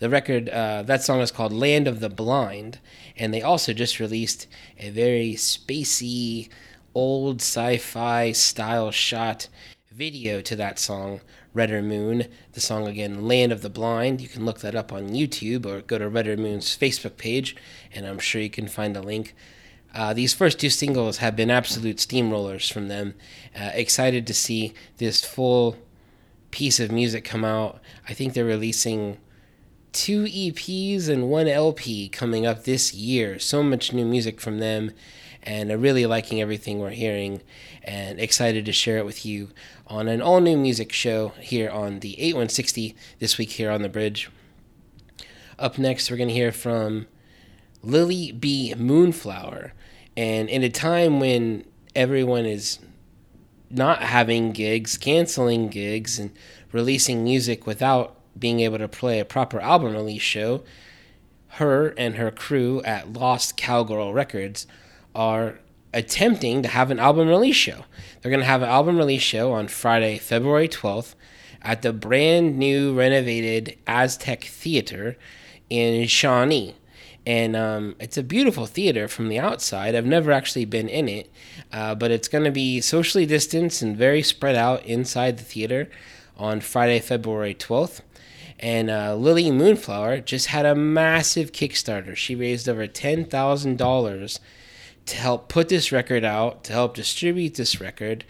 The 0.00 0.10
record, 0.10 0.48
uh, 0.48 0.82
that 0.82 1.04
song 1.04 1.20
is 1.20 1.30
called 1.30 1.52
Land 1.52 1.86
of 1.86 2.00
the 2.00 2.08
Blind, 2.08 2.80
and 3.16 3.32
they 3.32 3.42
also 3.42 3.72
just 3.72 4.00
released 4.00 4.48
a 4.80 4.90
very 4.90 5.34
spacey, 5.34 6.48
old 6.94 7.40
sci 7.40 7.76
fi 7.76 8.32
style 8.32 8.90
shot 8.90 9.48
video 9.96 10.42
to 10.42 10.54
that 10.54 10.78
song, 10.78 11.22
Redder 11.54 11.80
Moon. 11.80 12.26
The 12.52 12.60
song 12.60 12.86
again, 12.86 13.26
Land 13.26 13.50
of 13.50 13.62
the 13.62 13.70
Blind. 13.70 14.20
You 14.20 14.28
can 14.28 14.44
look 14.44 14.60
that 14.60 14.74
up 14.74 14.92
on 14.92 15.08
YouTube 15.08 15.64
or 15.64 15.80
go 15.80 15.96
to 15.96 16.06
Redder 16.06 16.36
Moon's 16.36 16.76
Facebook 16.76 17.16
page, 17.16 17.56
and 17.94 18.06
I'm 18.06 18.18
sure 18.18 18.42
you 18.42 18.50
can 18.50 18.68
find 18.68 18.94
a 18.94 19.00
link. 19.00 19.34
Uh, 19.94 20.12
these 20.12 20.34
first 20.34 20.60
two 20.60 20.68
singles 20.68 21.16
have 21.18 21.34
been 21.34 21.50
absolute 21.50 21.96
steamrollers 21.96 22.70
from 22.70 22.88
them. 22.88 23.14
Uh, 23.58 23.70
excited 23.72 24.26
to 24.26 24.34
see 24.34 24.74
this 24.98 25.24
full 25.24 25.78
piece 26.50 26.78
of 26.78 26.92
music 26.92 27.24
come 27.24 27.44
out. 27.44 27.80
I 28.06 28.12
think 28.12 28.34
they're 28.34 28.44
releasing 28.44 29.16
two 29.92 30.24
EPs 30.24 31.08
and 31.08 31.30
one 31.30 31.48
LP 31.48 32.10
coming 32.10 32.44
up 32.44 32.64
this 32.64 32.92
year. 32.92 33.38
So 33.38 33.62
much 33.62 33.94
new 33.94 34.04
music 34.04 34.42
from 34.42 34.58
them, 34.58 34.90
and 35.42 35.72
I'm 35.72 35.80
really 35.80 36.04
liking 36.04 36.42
everything 36.42 36.80
we're 36.80 36.90
hearing, 36.90 37.40
and 37.86 38.20
excited 38.20 38.66
to 38.66 38.72
share 38.72 38.98
it 38.98 39.06
with 39.06 39.24
you 39.24 39.50
on 39.86 40.08
an 40.08 40.20
all 40.20 40.40
new 40.40 40.56
music 40.56 40.92
show 40.92 41.28
here 41.40 41.70
on 41.70 42.00
the 42.00 42.20
8160 42.20 42.96
this 43.20 43.38
week 43.38 43.52
here 43.52 43.70
on 43.70 43.82
the 43.82 43.88
bridge. 43.88 44.28
Up 45.58 45.78
next, 45.78 46.10
we're 46.10 46.16
going 46.16 46.28
to 46.28 46.34
hear 46.34 46.52
from 46.52 47.06
Lily 47.82 48.32
B. 48.32 48.74
Moonflower. 48.76 49.72
And 50.16 50.48
in 50.48 50.62
a 50.62 50.68
time 50.68 51.20
when 51.20 51.64
everyone 51.94 52.44
is 52.44 52.80
not 53.70 54.02
having 54.02 54.52
gigs, 54.52 54.98
canceling 54.98 55.68
gigs, 55.68 56.18
and 56.18 56.32
releasing 56.72 57.22
music 57.22 57.66
without 57.66 58.16
being 58.38 58.60
able 58.60 58.78
to 58.78 58.88
play 58.88 59.20
a 59.20 59.24
proper 59.24 59.60
album 59.60 59.94
release 59.94 60.22
show, 60.22 60.62
her 61.48 61.88
and 61.96 62.16
her 62.16 62.30
crew 62.30 62.82
at 62.82 63.12
Lost 63.12 63.56
Cowgirl 63.56 64.12
Records 64.12 64.66
are 65.14 65.60
attempting 65.96 66.62
to 66.62 66.68
have 66.68 66.90
an 66.90 66.98
album 66.98 67.26
release 67.26 67.56
show. 67.56 67.86
They're 68.20 68.30
going 68.30 68.40
to 68.40 68.46
have 68.46 68.60
an 68.60 68.68
album 68.68 68.98
release 68.98 69.22
show 69.22 69.52
on 69.52 69.66
Friday, 69.66 70.18
February 70.18 70.68
12th 70.68 71.14
at 71.62 71.80
the 71.80 71.92
brand 71.92 72.58
new 72.58 72.94
renovated 72.94 73.78
Aztec 73.86 74.44
Theater 74.44 75.16
in 75.70 76.06
Shawnee. 76.06 76.74
And 77.24 77.56
um, 77.56 77.96
it's 77.98 78.18
a 78.18 78.22
beautiful 78.22 78.66
theater 78.66 79.08
from 79.08 79.30
the 79.30 79.38
outside. 79.38 79.94
I've 79.94 80.06
never 80.06 80.30
actually 80.30 80.66
been 80.66 80.88
in 80.88 81.08
it, 81.08 81.32
uh, 81.72 81.94
but 81.94 82.10
it's 82.10 82.28
going 82.28 82.44
to 82.44 82.52
be 82.52 82.82
socially 82.82 83.24
distanced 83.24 83.80
and 83.80 83.96
very 83.96 84.22
spread 84.22 84.54
out 84.54 84.84
inside 84.84 85.38
the 85.38 85.44
theater 85.44 85.88
on 86.36 86.60
Friday, 86.60 87.00
February 87.00 87.54
12th. 87.54 88.00
And 88.60 88.90
uh, 88.90 89.16
Lily 89.16 89.50
Moonflower 89.50 90.20
just 90.20 90.48
had 90.48 90.66
a 90.66 90.74
massive 90.74 91.52
Kickstarter. 91.52 92.14
She 92.14 92.34
raised 92.34 92.68
over 92.68 92.86
$10,000 92.86 94.38
to 95.06 95.16
help 95.16 95.48
put 95.48 95.68
this 95.68 95.92
record 95.92 96.24
out, 96.24 96.64
to 96.64 96.72
help 96.72 96.94
distribute 96.94 97.54
this 97.54 97.80
record, 97.80 98.24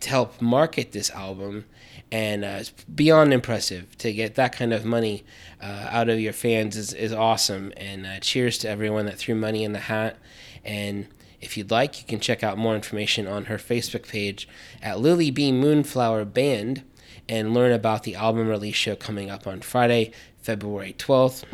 to 0.00 0.08
help 0.08 0.40
market 0.40 0.92
this 0.92 1.10
album. 1.10 1.66
And 2.12 2.44
uh, 2.44 2.58
it's 2.60 2.70
beyond 2.70 3.32
impressive 3.32 3.96
to 3.98 4.12
get 4.12 4.34
that 4.36 4.52
kind 4.52 4.72
of 4.72 4.84
money 4.84 5.24
uh, 5.60 5.88
out 5.90 6.08
of 6.08 6.18
your 6.18 6.32
fans 6.32 6.76
is, 6.76 6.92
is 6.92 7.12
awesome. 7.12 7.72
And 7.76 8.06
uh, 8.06 8.20
cheers 8.20 8.58
to 8.58 8.68
everyone 8.68 9.06
that 9.06 9.18
threw 9.18 9.34
money 9.34 9.62
in 9.62 9.72
the 9.72 9.80
hat. 9.80 10.16
And 10.64 11.06
if 11.40 11.56
you'd 11.56 11.70
like, 11.70 12.00
you 12.00 12.06
can 12.06 12.20
check 12.20 12.42
out 12.42 12.58
more 12.58 12.74
information 12.74 13.26
on 13.26 13.46
her 13.46 13.58
Facebook 13.58 14.08
page 14.08 14.48
at 14.82 15.00
Lily 15.00 15.30
B 15.30 15.52
Moonflower 15.52 16.24
Band 16.24 16.82
and 17.28 17.54
learn 17.54 17.72
about 17.72 18.02
the 18.02 18.16
album 18.16 18.48
release 18.48 18.74
show 18.74 18.96
coming 18.96 19.30
up 19.30 19.46
on 19.46 19.60
Friday, 19.60 20.12
February 20.42 20.94
12th. 20.98 21.44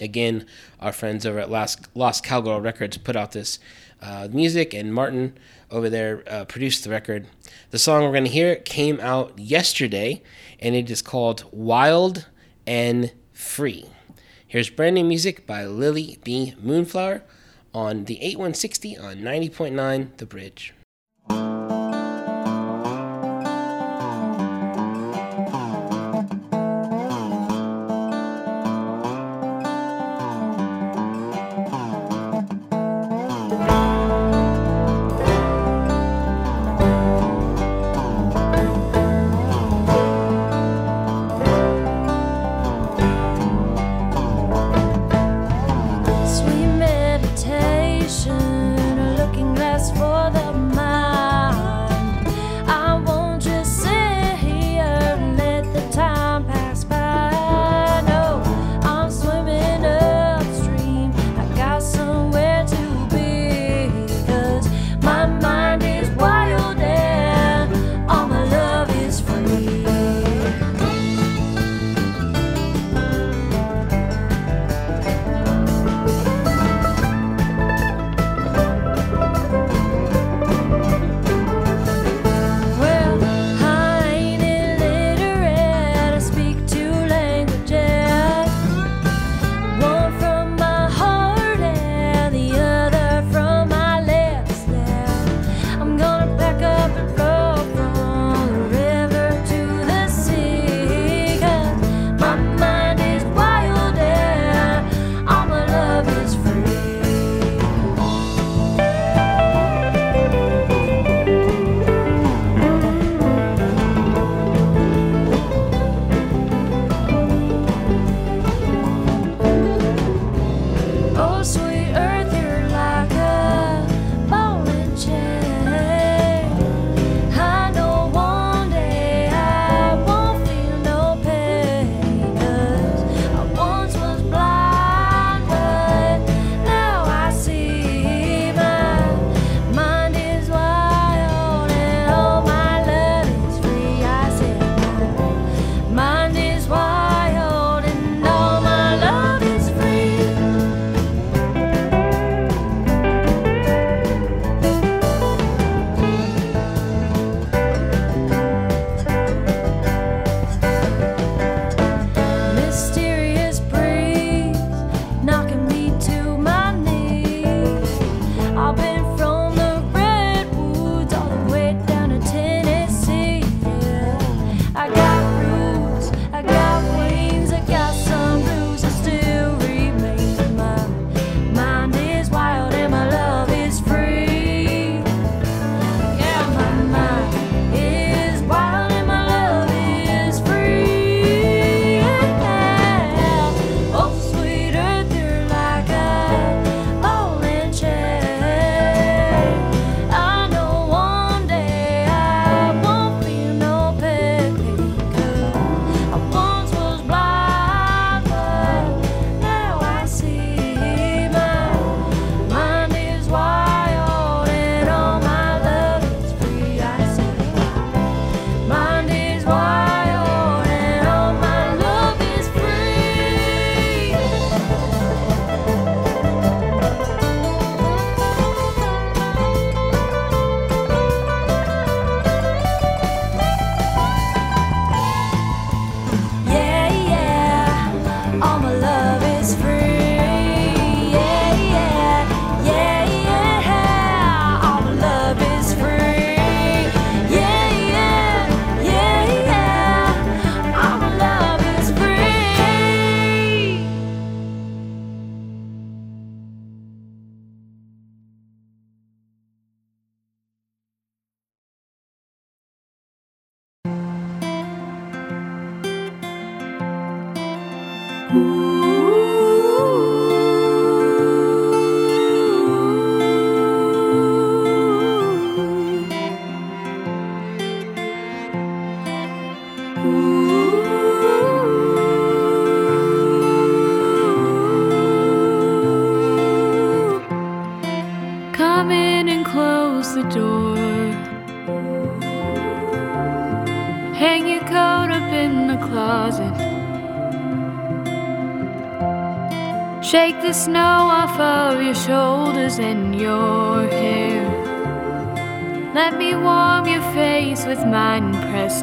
Again, 0.00 0.46
our 0.80 0.92
friends 0.92 1.24
over 1.24 1.38
at 1.38 1.50
Lost, 1.50 1.88
Lost 1.94 2.24
Cowgirl 2.24 2.60
Records 2.60 2.98
put 2.98 3.16
out 3.16 3.32
this 3.32 3.58
uh, 4.02 4.28
music, 4.30 4.74
and 4.74 4.92
Martin 4.92 5.36
over 5.70 5.88
there 5.88 6.22
uh, 6.28 6.44
produced 6.44 6.84
the 6.84 6.90
record. 6.90 7.26
The 7.70 7.78
song 7.78 8.02
we're 8.02 8.12
going 8.12 8.24
to 8.24 8.30
hear 8.30 8.56
came 8.56 9.00
out 9.00 9.38
yesterday, 9.38 10.22
and 10.60 10.74
it 10.74 10.90
is 10.90 11.02
called 11.02 11.44
Wild 11.50 12.26
and 12.66 13.12
Free. 13.32 13.86
Here's 14.46 14.70
brand 14.70 14.94
new 14.94 15.04
music 15.04 15.46
by 15.46 15.64
Lily 15.66 16.18
B. 16.22 16.54
Moonflower 16.62 17.22
on 17.74 18.04
the 18.04 18.14
8160 18.22 18.96
on 18.96 19.16
90.9 19.16 20.16
The 20.16 20.26
Bridge. 20.26 20.72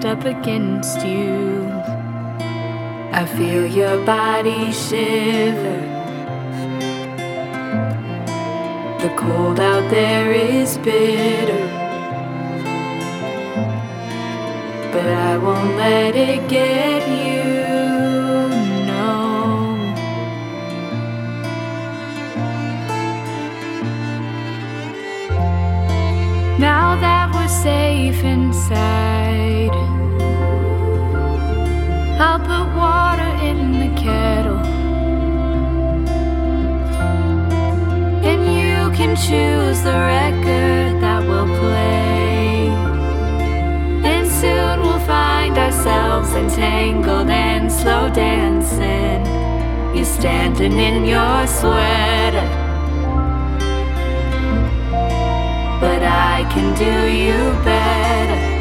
Pressed 0.03 0.05
up 0.05 0.25
against 0.25 1.05
you. 1.05 1.69
I 3.11 3.25
feel 3.37 3.65
your 3.65 4.03
body 4.05 4.71
shiver. 4.71 5.81
The 8.99 9.13
cold 9.17 9.59
out 9.59 9.89
there 9.89 10.31
is 10.33 10.77
bitter. 10.79 11.67
But 14.91 15.07
I 15.07 15.37
won't 15.37 15.75
let 15.77 16.15
it 16.15 16.49
get 16.49 17.07
you. 17.07 17.43
No. 18.87 19.75
Now 26.59 26.95
that 26.99 27.33
we're 27.33 27.47
safe 27.47 28.23
inside, 28.23 29.12
I'll 32.25 32.39
put 32.39 32.73
water 32.73 33.31
in 33.49 33.79
the 33.81 34.01
kettle. 34.01 34.63
And 38.23 38.41
you 38.59 38.95
can 38.97 39.13
choose 39.17 39.81
the 39.83 39.91
record 39.91 41.01
that 41.03 41.21
will 41.27 41.49
play. 41.59 42.69
And 44.09 44.25
soon 44.25 44.79
we'll 44.83 45.05
find 45.05 45.57
ourselves 45.57 46.31
entangled 46.33 47.29
and 47.29 47.69
slow 47.69 48.09
dancing. 48.09 49.25
You're 49.93 50.05
standing 50.05 50.79
in 50.79 51.03
your 51.03 51.45
sweater. 51.45 52.47
But 55.81 56.01
I 56.03 56.49
can 56.53 56.73
do 56.77 56.93
you 57.11 57.51
better. 57.65 58.52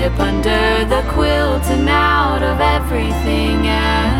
Slip 0.00 0.18
under 0.18 0.86
the 0.86 1.02
quilt 1.12 1.62
and 1.64 1.86
out 1.86 2.42
of 2.42 2.58
everything 2.58 3.66
else. 3.66 4.19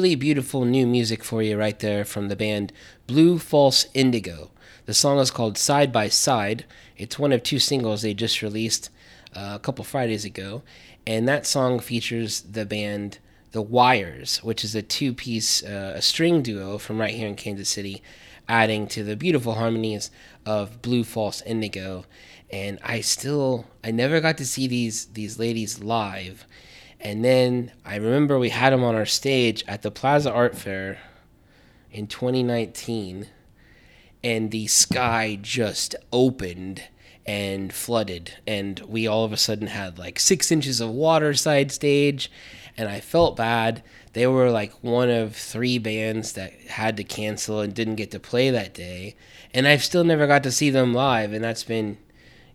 Really 0.00 0.14
beautiful 0.14 0.64
new 0.64 0.86
music 0.86 1.22
for 1.22 1.42
you 1.42 1.58
right 1.58 1.78
there 1.78 2.06
from 2.06 2.28
the 2.28 2.34
band 2.34 2.72
Blue 3.06 3.38
False 3.38 3.84
Indigo. 3.92 4.50
The 4.86 4.94
song 4.94 5.18
is 5.18 5.30
called 5.30 5.58
Side 5.58 5.92
by 5.92 6.08
Side. 6.08 6.64
It's 6.96 7.18
one 7.18 7.32
of 7.32 7.42
two 7.42 7.58
singles 7.58 8.00
they 8.00 8.14
just 8.14 8.40
released 8.40 8.88
uh, 9.36 9.52
a 9.56 9.58
couple 9.58 9.84
Fridays 9.84 10.24
ago. 10.24 10.62
And 11.06 11.28
that 11.28 11.44
song 11.44 11.80
features 11.80 12.40
the 12.40 12.64
band 12.64 13.18
The 13.52 13.60
Wires, 13.60 14.42
which 14.42 14.64
is 14.64 14.74
a 14.74 14.80
two 14.80 15.12
piece 15.12 15.62
uh, 15.62 15.92
a 15.94 16.00
string 16.00 16.40
duo 16.40 16.78
from 16.78 16.98
right 16.98 17.12
here 17.12 17.28
in 17.28 17.34
Kansas 17.34 17.68
City, 17.68 18.02
adding 18.48 18.86
to 18.86 19.04
the 19.04 19.16
beautiful 19.16 19.56
harmonies 19.56 20.10
of 20.46 20.80
Blue 20.80 21.04
False 21.04 21.42
Indigo. 21.42 22.06
And 22.48 22.78
I 22.82 23.02
still, 23.02 23.66
I 23.84 23.90
never 23.90 24.22
got 24.22 24.38
to 24.38 24.46
see 24.46 24.66
these 24.66 25.08
these 25.12 25.38
ladies 25.38 25.80
live. 25.82 26.46
And 27.00 27.24
then 27.24 27.72
I 27.84 27.96
remember 27.96 28.38
we 28.38 28.50
had 28.50 28.72
them 28.72 28.84
on 28.84 28.94
our 28.94 29.06
stage 29.06 29.64
at 29.66 29.82
the 29.82 29.90
Plaza 29.90 30.30
Art 30.30 30.56
Fair 30.56 30.98
in 31.90 32.06
2019, 32.06 33.28
and 34.22 34.50
the 34.50 34.66
sky 34.66 35.38
just 35.40 35.96
opened 36.12 36.84
and 37.26 37.72
flooded, 37.72 38.34
and 38.46 38.80
we 38.80 39.06
all 39.06 39.24
of 39.24 39.32
a 39.32 39.36
sudden 39.36 39.68
had 39.68 39.98
like 39.98 40.18
six 40.18 40.52
inches 40.52 40.80
of 40.80 40.90
water 40.90 41.32
side 41.32 41.72
stage, 41.72 42.30
and 42.76 42.88
I 42.88 43.00
felt 43.00 43.36
bad. 43.36 43.82
They 44.12 44.26
were 44.26 44.50
like 44.50 44.72
one 44.82 45.08
of 45.08 45.34
three 45.36 45.78
bands 45.78 46.32
that 46.32 46.52
had 46.52 46.96
to 46.98 47.04
cancel 47.04 47.60
and 47.60 47.72
didn't 47.72 47.96
get 47.96 48.10
to 48.10 48.20
play 48.20 48.50
that 48.50 48.74
day, 48.74 49.16
and 49.54 49.66
I've 49.66 49.84
still 49.84 50.04
never 50.04 50.26
got 50.26 50.42
to 50.42 50.52
see 50.52 50.68
them 50.68 50.92
live, 50.92 51.32
and 51.32 51.42
that's 51.42 51.64
been 51.64 51.96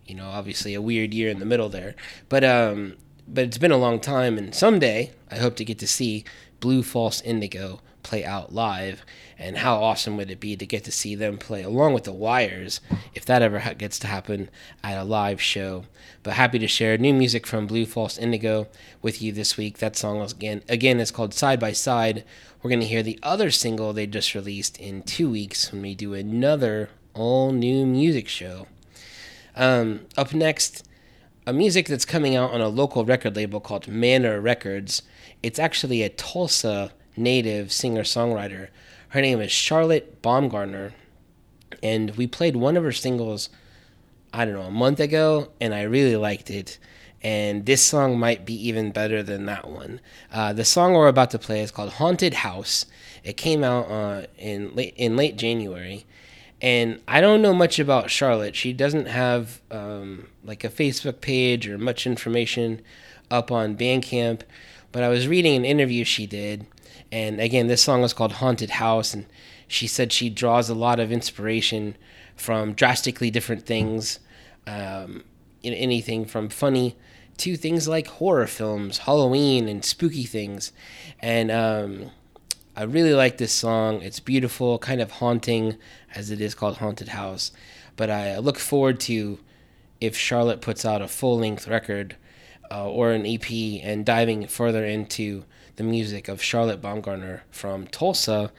you 0.06 0.16
know, 0.16 0.28
obviously 0.28 0.74
a 0.74 0.82
weird 0.82 1.14
year 1.14 1.30
in 1.30 1.40
the 1.40 1.46
middle 1.46 1.70
there. 1.70 1.96
But 2.30 2.44
um, 2.44 2.96
but 3.28 3.46
it's 3.46 3.58
been 3.58 3.72
a 3.72 3.78
long 3.78 4.00
time, 4.00 4.38
and 4.38 4.54
someday 4.54 5.12
I 5.32 5.38
hope 5.38 5.56
to 5.58 5.66
get 5.66 5.80
to 5.80 5.88
see 5.88 6.26
Blue 6.60 6.84
False 6.84 7.22
Indigo 7.22 7.82
play 8.06 8.24
out 8.24 8.54
live. 8.54 9.04
And 9.38 9.58
how 9.58 9.84
awesome 9.84 10.16
would 10.16 10.32
it 10.32 10.40
be 10.40 10.56
to 10.56 10.66
get 10.66 10.86
to 10.86 10.92
see 10.92 11.16
them 11.16 11.38
play 11.38 11.62
along 11.62 11.94
with 11.94 12.06
the 12.06 12.14
Wires 12.14 12.80
if 13.14 13.26
that 13.26 13.42
ever 13.42 13.60
ha- 13.60 13.74
gets 13.74 14.00
to 14.00 14.08
happen 14.08 14.50
at 14.84 14.98
a 14.98 15.04
live 15.04 15.42
show? 15.42 15.86
But 16.24 16.36
happy 16.36 16.60
to 16.60 16.68
share 16.68 16.98
new 16.98 17.14
music 17.14 17.46
from 17.46 17.68
Blue 17.68 17.86
False 17.86 18.18
Indigo 18.18 18.68
with 19.02 19.22
you 19.22 19.34
this 19.34 19.58
week. 19.58 19.80
That 19.80 19.98
song 19.98 20.22
is 20.22 20.32
again 20.32 20.62
again 20.70 21.00
is 21.02 21.12
called 21.12 21.34
Side 21.34 21.60
by 21.60 21.74
Side. 21.74 22.24
We're 22.62 22.70
gonna 22.70 22.86
hear 22.86 23.04
the 23.04 23.20
other 23.22 23.52
single 23.52 23.92
they 23.92 24.08
just 24.08 24.34
released 24.34 24.78
in 24.78 25.02
two 25.02 25.30
weeks 25.30 25.72
when 25.72 25.82
we 25.82 25.96
do 25.96 26.14
another 26.14 26.90
all 27.14 27.52
new 27.52 27.86
music 27.86 28.28
show. 28.30 28.68
Um, 29.56 30.02
up 30.18 30.34
next, 30.34 30.88
a 31.48 31.54
music 31.54 31.88
that's 31.88 32.06
coming 32.06 32.36
out 32.36 32.52
on 32.52 32.62
a 32.62 32.68
local 32.68 33.06
record 33.06 33.36
label 33.36 33.60
called 33.60 33.88
Manor 33.88 34.42
Records. 34.42 35.04
It's 35.44 35.60
actually 35.60 36.02
a 36.02 36.10
Tulsa 36.10 36.92
native 37.16 37.72
singer 37.72 38.02
songwriter. 38.02 38.70
Her 39.10 39.22
name 39.22 39.40
is 39.40 39.52
Charlotte 39.52 40.22
Baumgartner, 40.24 40.94
and 41.84 42.16
we 42.18 42.26
played 42.26 42.56
one 42.56 42.76
of 42.76 42.84
her 42.84 42.92
singles, 42.92 43.50
I 44.34 44.46
don't 44.46 44.56
know, 44.56 44.62
a 44.62 44.72
month 44.72 45.00
ago, 45.00 45.50
and 45.62 45.76
I 45.76 45.84
really 45.84 46.16
liked 46.16 46.50
it. 46.50 46.80
And 47.22 47.66
this 47.66 47.84
song 47.84 48.20
might 48.20 48.46
be 48.46 48.68
even 48.68 48.92
better 48.92 49.22
than 49.22 49.46
that 49.46 49.70
one. 49.70 50.02
Uh, 50.32 50.52
the 50.52 50.66
song 50.66 50.94
we're 50.94 51.08
about 51.08 51.32
to 51.32 51.40
play 51.40 51.62
is 51.62 51.72
called 51.72 51.94
"Haunted 51.94 52.36
House." 52.36 52.86
It 53.24 53.38
came 53.38 53.64
out 53.64 53.90
uh, 53.90 54.26
in 54.38 54.76
late 54.76 54.94
in 54.98 55.16
late 55.16 55.36
January, 55.36 56.06
And 56.62 57.02
I 57.08 57.22
don't 57.22 57.42
know 57.42 57.54
much 57.54 57.80
about 57.80 58.10
Charlotte. 58.10 58.56
She 58.56 58.74
doesn't 58.74 59.08
have 59.08 59.62
um, 59.70 60.28
like 60.44 60.64
a 60.64 60.70
Facebook 60.70 61.22
page 61.22 61.68
or 61.68 61.78
much 61.78 62.08
information 62.08 62.82
up 63.30 63.52
on 63.52 63.78
Bandcamp. 63.78 64.42
But 64.92 65.04
I 65.04 65.10
was 65.10 65.28
reading 65.28 65.56
an 65.56 65.66
interview 65.66 66.06
she 66.06 66.26
did, 66.26 66.66
and 67.12 67.42
again, 67.42 67.68
this 67.68 67.82
song 67.82 68.04
is 68.04 68.14
called 68.14 68.34
Haunted 68.34 68.72
House, 68.72 69.14
and 69.14 69.26
she 69.68 69.88
said 69.88 70.14
she 70.14 70.30
draws 70.30 70.70
a 70.70 70.76
lot 70.76 71.02
of 71.02 71.12
inspiration 71.12 71.98
from 72.38 72.74
drastically 72.74 73.30
different 73.30 73.66
things, 73.66 74.20
um, 74.66 75.24
in 75.64 75.74
anything 75.74 76.26
from 76.26 76.48
funny 76.48 76.96
to 77.38 77.58
things 77.58 77.88
like 77.88 78.08
horror 78.08 78.48
films, 78.48 79.00
Halloween, 79.00 79.68
and 79.68 79.84
spooky 79.84 80.24
things. 80.24 80.72
And 81.20 81.52
um, 81.52 82.12
I 82.78 82.84
really 82.84 83.14
like 83.14 83.38
this 83.38 83.54
song. 83.54 84.02
It's 84.02 84.20
beautiful, 84.20 84.80
kind 84.80 85.00
of 85.00 85.12
haunting, 85.12 85.78
as 86.14 86.30
it 86.30 86.42
is 86.42 86.54
called 86.54 86.78
Haunted 86.78 87.10
House. 87.10 87.54
But 87.96 88.10
I 88.10 88.38
look 88.38 88.60
forward 88.60 89.00
to 89.02 89.40
if 90.02 90.18
Charlotte 90.18 90.60
puts 90.60 90.84
out 90.84 91.02
a 91.02 91.08
full 91.08 91.40
length 91.40 91.70
record 91.70 92.18
uh, 92.70 92.90
or 92.90 93.12
an 93.12 93.26
EP 93.26 93.50
and 93.82 94.06
diving 94.06 94.48
further 94.48 94.84
into 94.84 95.46
the 95.78 95.84
music 95.84 96.28
of 96.28 96.44
Charlotte 96.44 96.82
Baumgartner 96.82 97.44
from 97.50 97.88
Tulsa, 97.88 98.52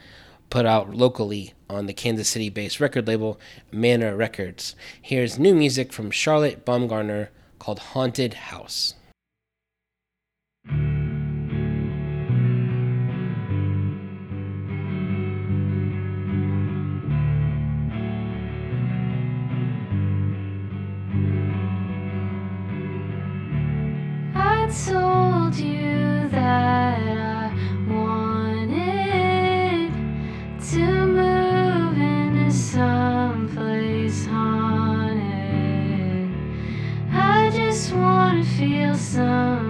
put 0.49 0.65
out 0.65 0.95
locally 0.95 1.53
on 1.69 1.85
the 1.85 1.93
Kansas 1.93 2.27
City 2.27 2.49
based 2.49 2.79
record 2.79 3.07
label 3.07 3.39
Manor 3.71 4.15
Records. 4.15 4.75
Here's 4.99 5.37
new 5.37 5.53
music 5.53 5.93
from 5.93 6.09
Charlotte 6.09 6.65
Baumgartner 6.65 7.29
called 7.59 7.79
Haunted 7.79 8.33
House. 8.33 8.95
Feel 38.57 38.95
something. 38.95 39.66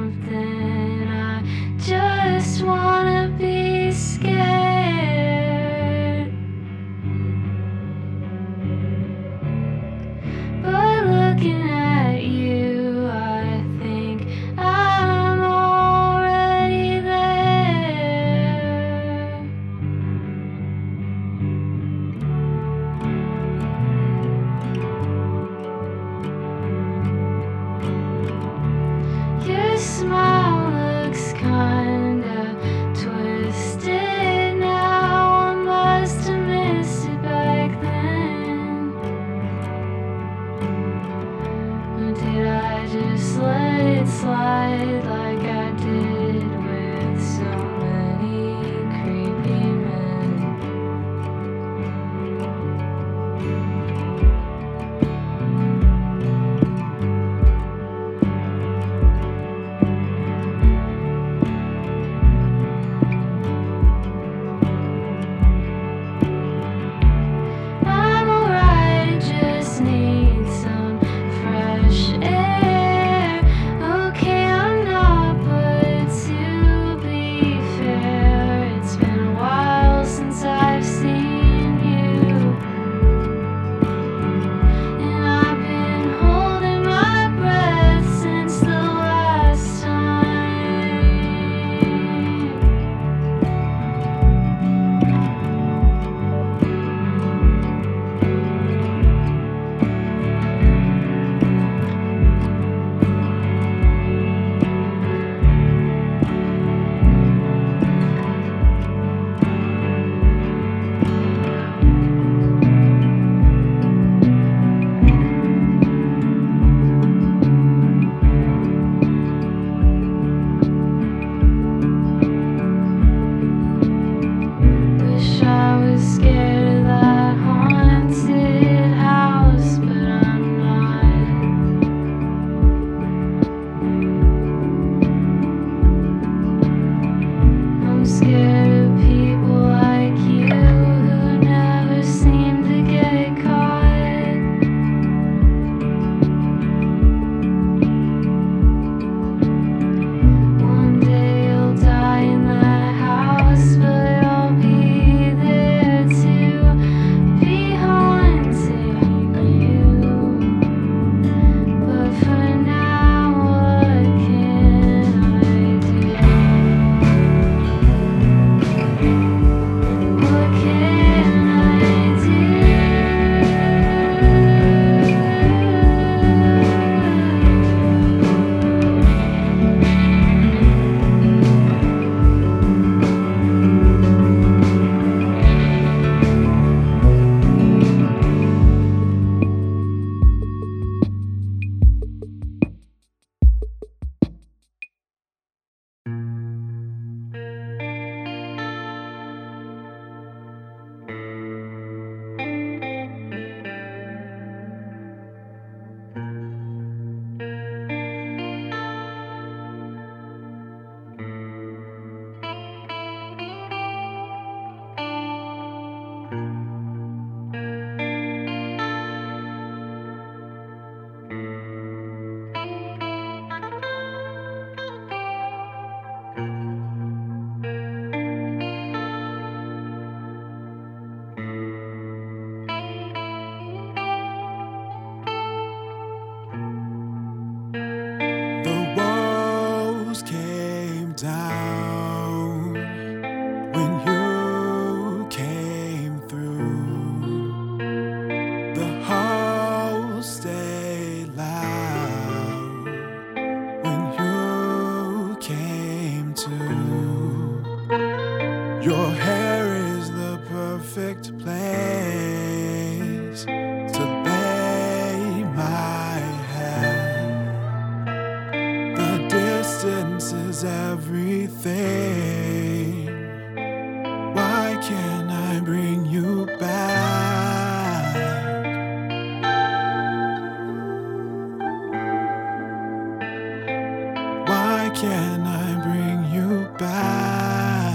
Can't 285.00 285.45
I 285.45 285.80
bring 285.84 286.26
you 286.34 286.68
back? 286.80 287.93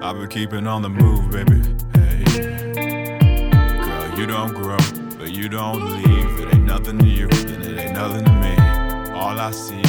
I've 0.00 0.16
been 0.16 0.28
keeping 0.28 0.68
on 0.68 0.82
the 0.82 0.88
move, 0.88 1.32
baby. 1.32 1.60
Hey. 1.94 2.22
Girl, 3.80 4.20
you 4.20 4.26
don't 4.26 4.54
grow, 4.54 4.78
but 5.18 5.32
you 5.32 5.48
don't 5.48 5.84
leave. 5.90 6.40
It 6.42 6.54
ain't 6.54 6.64
nothing 6.64 7.00
to 7.00 7.06
you, 7.06 7.26
then 7.26 7.62
it 7.62 7.78
ain't 7.80 7.94
nothing 7.94 8.24
to 8.24 8.32
me. 8.34 8.56
All 9.14 9.40
I 9.40 9.50
see, 9.50 9.82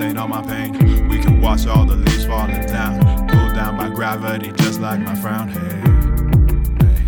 contain 0.00 0.16
all 0.16 0.28
my 0.28 0.40
pain. 0.40 1.08
We 1.08 1.18
can 1.18 1.42
watch 1.42 1.66
all 1.66 1.84
the 1.84 1.94
leaves 1.94 2.24
falling 2.24 2.64
down, 2.64 3.28
pulled 3.28 3.54
down 3.54 3.76
by 3.76 3.90
gravity, 3.90 4.50
just 4.52 4.80
like 4.80 4.98
my 4.98 5.14
frown. 5.14 5.48
Hey, 5.48 5.58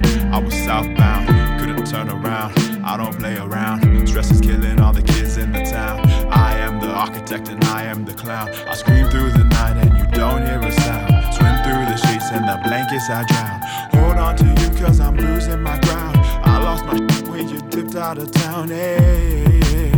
hey. 0.02 0.28
I 0.28 0.38
was 0.38 0.52
southbound, 0.52 1.26
couldn't 1.58 1.86
turn 1.86 2.10
around. 2.10 2.52
I 2.84 2.98
don't 2.98 3.18
play 3.18 3.38
around. 3.38 4.06
Stress 4.06 4.30
is 4.30 4.42
killing 4.42 4.78
all 4.78 4.92
the 4.92 5.00
kids 5.00 5.38
in 5.38 5.52
the 5.52 5.64
town. 5.64 6.06
I 6.30 6.58
am 6.58 6.80
the 6.80 6.90
architect 6.90 7.48
and 7.48 7.64
I 7.64 7.84
am 7.84 8.04
the 8.04 8.12
clown. 8.12 8.50
I 8.68 8.74
scream 8.74 9.06
through 9.08 9.30
the 9.30 9.44
night 9.44 9.76
and 9.78 9.90
you 9.98 10.06
don't 10.12 10.44
hear 10.44 10.60
a 10.60 10.72
sound. 10.72 11.34
Swim 11.34 11.56
through 11.64 11.86
the 11.86 11.96
sheets 11.96 12.30
and 12.30 12.46
the 12.46 12.60
blankets 12.62 13.08
I 13.08 13.24
drown. 13.24 13.60
Hold 14.02 14.18
on 14.18 14.36
to 14.36 14.44
you 14.44 14.68
cause 14.78 15.00
I'm 15.00 15.16
losing 15.16 15.62
my 15.62 15.78
ground. 15.78 16.18
I 16.44 16.58
lost 16.58 16.84
my 16.84 16.98
when 17.30 17.48
you 17.48 17.60
dipped 17.70 17.94
out 17.94 18.18
of 18.18 18.30
town. 18.32 18.68
Hey, 18.68 19.62
hey. 19.62 19.91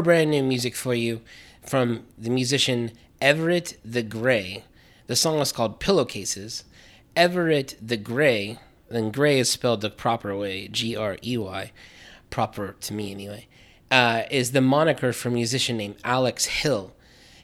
More 0.00 0.04
brand 0.04 0.30
new 0.30 0.42
music 0.42 0.74
for 0.74 0.94
you 0.94 1.20
from 1.60 2.04
the 2.16 2.30
musician 2.30 2.92
Everett 3.20 3.76
the 3.84 4.02
Grey. 4.02 4.64
The 5.08 5.14
song 5.14 5.40
is 5.40 5.52
called 5.52 5.78
Pillowcases. 5.78 6.64
Everett 7.14 7.74
the 7.82 7.98
Grey, 7.98 8.58
then 8.88 9.10
Grey 9.10 9.38
is 9.38 9.50
spelled 9.50 9.82
the 9.82 9.90
proper 9.90 10.34
way, 10.34 10.68
G 10.68 10.96
R 10.96 11.18
E 11.22 11.36
Y, 11.36 11.70
proper 12.30 12.76
to 12.80 12.94
me 12.94 13.10
anyway, 13.10 13.46
uh, 13.90 14.22
is 14.30 14.52
the 14.52 14.62
moniker 14.62 15.12
for 15.12 15.28
a 15.28 15.32
musician 15.32 15.76
named 15.76 15.96
Alex 16.02 16.46
Hill. 16.46 16.94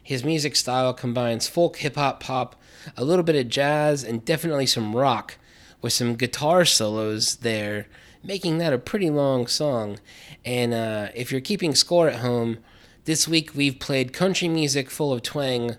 His 0.01 0.23
music 0.23 0.55
style 0.55 0.95
combines 0.95 1.47
folk, 1.47 1.77
hip 1.77 1.93
hop, 1.93 2.19
pop, 2.21 2.55
a 2.97 3.03
little 3.03 3.21
bit 3.21 3.35
of 3.35 3.49
jazz, 3.49 4.03
and 4.03 4.25
definitely 4.25 4.65
some 4.65 4.95
rock, 4.95 5.35
with 5.83 5.93
some 5.93 6.15
guitar 6.15 6.65
solos 6.65 7.35
there, 7.35 7.85
making 8.23 8.57
that 8.59 8.73
a 8.73 8.77
pretty 8.77 9.09
long 9.09 9.47
song. 9.47 9.99
And 10.45 10.73
uh, 10.73 11.09
if 11.15 11.31
you're 11.31 11.41
keeping 11.41 11.75
score 11.75 12.07
at 12.07 12.19
home, 12.19 12.59
this 13.05 13.27
week 13.27 13.55
we've 13.55 13.79
played 13.79 14.13
country 14.13 14.47
music 14.47 14.89
full 14.89 15.13
of 15.13 15.21
twang 15.21 15.77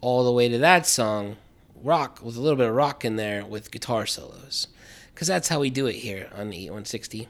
all 0.00 0.24
the 0.24 0.32
way 0.32 0.48
to 0.48 0.58
that 0.58 0.86
song, 0.86 1.36
rock 1.82 2.20
with 2.22 2.36
a 2.36 2.40
little 2.40 2.56
bit 2.56 2.68
of 2.68 2.74
rock 2.74 3.04
in 3.04 3.16
there 3.16 3.44
with 3.44 3.70
guitar 3.70 4.06
solos, 4.06 4.68
because 5.12 5.28
that's 5.28 5.48
how 5.48 5.60
we 5.60 5.70
do 5.70 5.86
it 5.86 5.96
here 5.96 6.28
on 6.34 6.50
the 6.50 6.56
8160. 6.56 7.28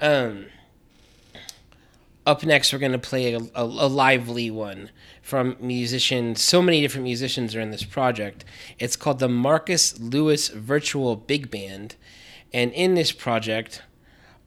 Um, 0.00 0.46
up 2.26 2.44
next, 2.44 2.72
we're 2.72 2.80
gonna 2.80 2.98
play 2.98 3.34
a, 3.34 3.38
a, 3.38 3.62
a 3.62 3.88
lively 3.88 4.50
one 4.50 4.90
from 5.22 5.56
musicians. 5.60 6.42
So 6.42 6.60
many 6.60 6.80
different 6.80 7.04
musicians 7.04 7.54
are 7.54 7.60
in 7.60 7.70
this 7.70 7.84
project. 7.84 8.44
It's 8.78 8.96
called 8.96 9.20
the 9.20 9.28
Marcus 9.28 9.98
Lewis 9.98 10.48
Virtual 10.48 11.16
Big 11.16 11.50
Band, 11.50 11.94
and 12.56 12.72
in 12.72 12.94
this 12.94 13.12
project 13.12 13.82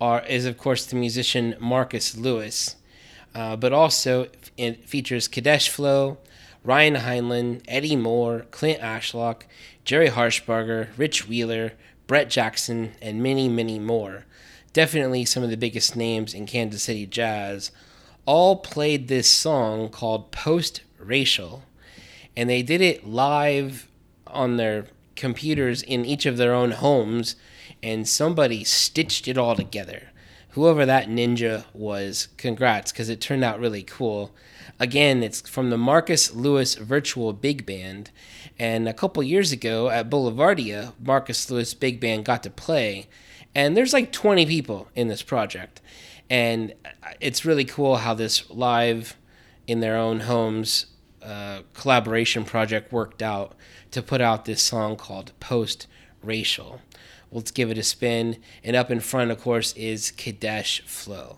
are 0.02 0.26
is 0.26 0.48
of 0.48 0.58
course 0.58 0.88
the 0.88 0.96
musician 0.96 1.56
Marcus 1.60 2.18
Lewis, 2.18 2.76
uh, 3.36 3.56
but 3.56 3.72
also 3.72 4.28
it 4.58 4.90
features 4.90 5.28
Kadesh 5.28 5.70
Flow, 5.70 6.18
Ryan 6.64 6.96
Heinlein, 6.96 7.62
Eddie 7.68 7.96
Moore, 7.96 8.48
Clint 8.50 8.82
Ashlock, 8.82 9.44
Jerry 9.86 10.10
Harshbarger, 10.10 10.88
Rich 10.98 11.28
Wheeler, 11.28 11.74
Brett 12.08 12.32
Jackson, 12.32 12.94
and 13.00 13.22
many, 13.22 13.48
many 13.48 13.78
more. 13.78 14.26
Definitely 14.74 15.24
some 15.26 15.44
of 15.44 15.52
the 15.52 15.56
biggest 15.56 15.96
names 15.96 16.34
in 16.34 16.48
Kansas 16.48 16.82
City 16.82 17.06
jazz 17.06 17.70
all 18.26 18.56
played 18.56 19.08
this 19.08 19.30
song 19.30 19.88
called 19.88 20.32
Post 20.32 20.82
Racial, 20.98 21.64
and 22.36 22.50
they 22.50 22.64
did 22.64 22.82
it 22.82 23.06
live 23.06 23.88
on 24.26 24.58
their 24.58 24.88
computers 25.16 25.84
in 25.84 26.06
each 26.06 26.26
of 26.26 26.38
their 26.38 26.56
own 26.56 26.72
homes, 26.72 27.36
and 27.82 28.08
somebody 28.08 28.64
stitched 28.64 29.28
it 29.28 29.38
all 29.38 29.56
together. 29.56 30.10
Whoever 30.50 30.86
that 30.86 31.08
ninja 31.08 31.66
was, 31.74 32.28
congrats, 32.38 32.92
because 32.92 33.10
it 33.10 33.22
turned 33.22 33.44
out 33.44 33.60
really 33.60 33.84
cool. 33.84 34.32
Again, 34.80 35.24
it's 35.24 35.42
from 35.48 35.70
the 35.70 35.78
Marcus 35.78 36.34
Lewis 36.34 36.76
Virtual 36.76 37.34
Big 37.34 37.66
Band. 37.66 38.12
And 38.58 38.90
a 38.90 38.94
couple 38.94 39.22
years 39.24 39.52
ago 39.52 39.90
at 39.90 40.10
Boulevardia, 40.10 40.94
Marcus 41.00 41.50
Lewis 41.50 41.74
Big 41.74 42.00
Band 42.00 42.26
got 42.26 42.44
to 42.44 42.50
play. 42.50 43.08
And 43.54 43.76
there's 43.76 43.94
like 43.94 44.12
20 44.12 44.46
people 44.46 44.88
in 44.96 45.08
this 45.08 45.22
project. 45.22 45.82
And 46.30 46.74
it's 47.20 47.46
really 47.46 47.66
cool 47.66 47.98
how 47.98 48.14
this 48.14 48.50
live 48.50 49.18
in 49.68 49.80
their 49.80 49.98
own 49.98 50.22
homes 50.22 50.88
uh, 51.22 51.62
collaboration 51.74 52.44
project 52.46 52.92
worked 52.92 53.22
out 53.22 53.54
to 53.92 54.02
put 54.02 54.22
out 54.22 54.46
this 54.46 54.62
song 54.62 54.96
called 54.96 55.32
Post 55.40 55.88
Racial. 56.24 56.82
Let's 57.32 57.52
give 57.52 57.72
it 57.72 57.78
a 57.78 57.84
spin. 57.84 58.38
And 58.64 58.76
up 58.76 58.92
in 58.92 59.00
front, 59.00 59.32
of 59.32 59.40
course, 59.42 59.74
is 59.74 60.12
Kadesh 60.12 60.82
Flow. 60.86 61.38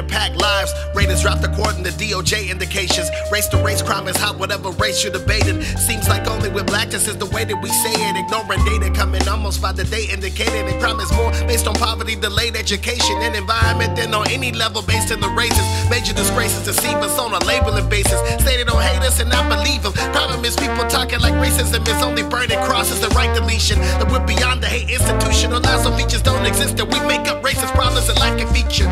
Can 0.00 0.04
impact 0.04 0.40
lives. 0.40 0.72
Ratings 0.94 1.22
dropped 1.22 1.44
according 1.44 1.84
to 1.84 1.90
DOJ 1.90 2.50
indications. 2.50 3.08
Race 3.30 3.46
to 3.48 3.56
race 3.58 3.82
crime 3.82 4.08
is 4.08 4.16
hot, 4.16 4.38
whatever 4.38 4.70
race 4.72 5.02
you're 5.02 5.12
debating. 5.12 5.60
Seems 5.62 6.08
like 6.08 6.28
only 6.28 6.48
with 6.48 6.66
blackness 6.66 7.08
is 7.08 7.16
the 7.16 7.26
way 7.26 7.44
that 7.44 7.62
we 7.62 7.68
say 7.68 7.92
it. 7.92 8.16
Ignoring 8.16 8.64
data 8.64 8.90
coming 8.94 9.26
almost 9.28 9.62
by 9.62 9.72
the 9.72 9.84
day 9.84 10.06
indicated. 10.10 10.66
And 10.66 10.80
crime 10.80 11.00
is 11.00 11.12
more 11.12 11.30
based 11.46 11.66
on 11.66 11.74
poverty, 11.74 12.16
delayed 12.16 12.56
education, 12.56 13.16
and 13.20 13.34
environment 13.34 13.96
than 13.96 14.14
on 14.14 14.28
any 14.30 14.52
level 14.52 14.82
based 14.82 15.10
in 15.10 15.20
the 15.20 15.28
races. 15.30 15.64
Major 15.90 16.12
disgraces 16.12 16.64
deceive 16.64 16.96
us 16.96 17.18
on 17.18 17.32
a 17.32 17.44
labeling 17.44 17.88
basis. 17.88 18.18
Say 18.44 18.56
they 18.56 18.64
don't 18.64 18.82
hate 18.82 19.02
us 19.02 19.20
and 19.20 19.32
I 19.32 19.42
believe 19.48 19.82
them. 19.82 19.92
Problem 20.12 20.44
is 20.44 20.56
people 20.56 20.84
talking 20.88 21.20
like 21.20 21.34
racism 21.34 21.86
is 21.86 22.02
only 22.02 22.22
burning 22.22 22.58
crosses 22.64 23.00
the 23.00 23.08
right 23.10 23.32
deletion. 23.34 23.78
That 23.98 24.10
we're 24.10 24.24
beyond 24.26 24.62
the 24.62 24.68
hate 24.68 24.90
institutionalized, 24.90 25.84
so 25.84 25.92
features 25.96 26.22
don't 26.22 26.46
exist 26.46 26.76
that 26.76 26.86
we 26.86 26.98
make 27.06 27.28
up 27.28 27.42
racist 27.42 27.72
problems 27.74 28.06
that 28.06 28.18
life 28.18 28.38
can 28.38 28.48
feature. 28.54 28.88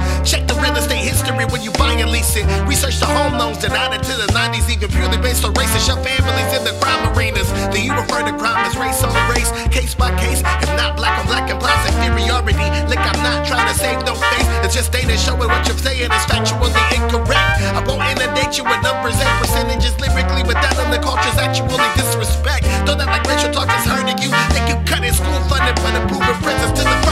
90s, 4.79 4.91
purely 4.93 5.19
based 5.19 5.45
on 5.45 5.53
racist 5.55 5.89
your 5.89 5.97
families 6.05 6.51
in 6.57 6.65
the 6.65 6.75
crime 6.81 7.03
arenas. 7.13 7.51
Do 7.73 7.81
you 7.83 7.93
refer 7.93 8.23
to 8.23 8.33
crime 8.39 8.63
as 8.67 8.77
race 8.77 9.03
on 9.03 9.13
race, 9.31 9.51
case 9.71 9.95
by 9.95 10.11
case? 10.19 10.41
If 10.63 10.71
not 10.77 10.97
black 10.97 11.19
on 11.19 11.27
black 11.27 11.51
implies 11.51 11.83
inferiority. 11.95 12.69
Look, 12.87 12.99
I'm 12.99 13.23
not 13.23 13.47
trying 13.47 13.67
to 13.67 13.75
save 13.75 14.05
no 14.07 14.15
face. 14.15 14.49
It's 14.65 14.75
just 14.75 14.93
data 14.93 15.17
showing 15.17 15.49
what 15.49 15.67
you're 15.67 15.79
saying 15.79 16.11
is 16.11 16.25
factually 16.31 16.75
incorrect. 16.95 17.51
I 17.75 17.83
won't 17.87 18.03
inundate 18.07 18.57
you 18.59 18.65
with 18.65 18.81
numbers 18.83 19.19
and 19.19 19.31
percentages 19.43 19.99
lyrically, 20.01 20.43
but 20.43 20.59
that 20.63 20.79
on 20.79 20.91
the 20.91 20.99
culture's 20.99 21.39
actually 21.39 21.79
disrespect. 21.97 22.65
Though 22.87 22.97
that 22.97 23.07
like 23.07 23.25
racial 23.27 23.51
talk 23.51 23.69
is 23.69 23.85
hurting 23.87 24.19
you, 24.23 24.31
they 24.55 24.63
can 24.67 24.85
cut 24.87 25.03
in 25.05 25.15
school 25.15 25.41
funding, 25.51 25.77
but 25.83 25.95
improving 25.95 26.39
prisons 26.43 26.73
to 26.79 26.83
the 26.85 27.08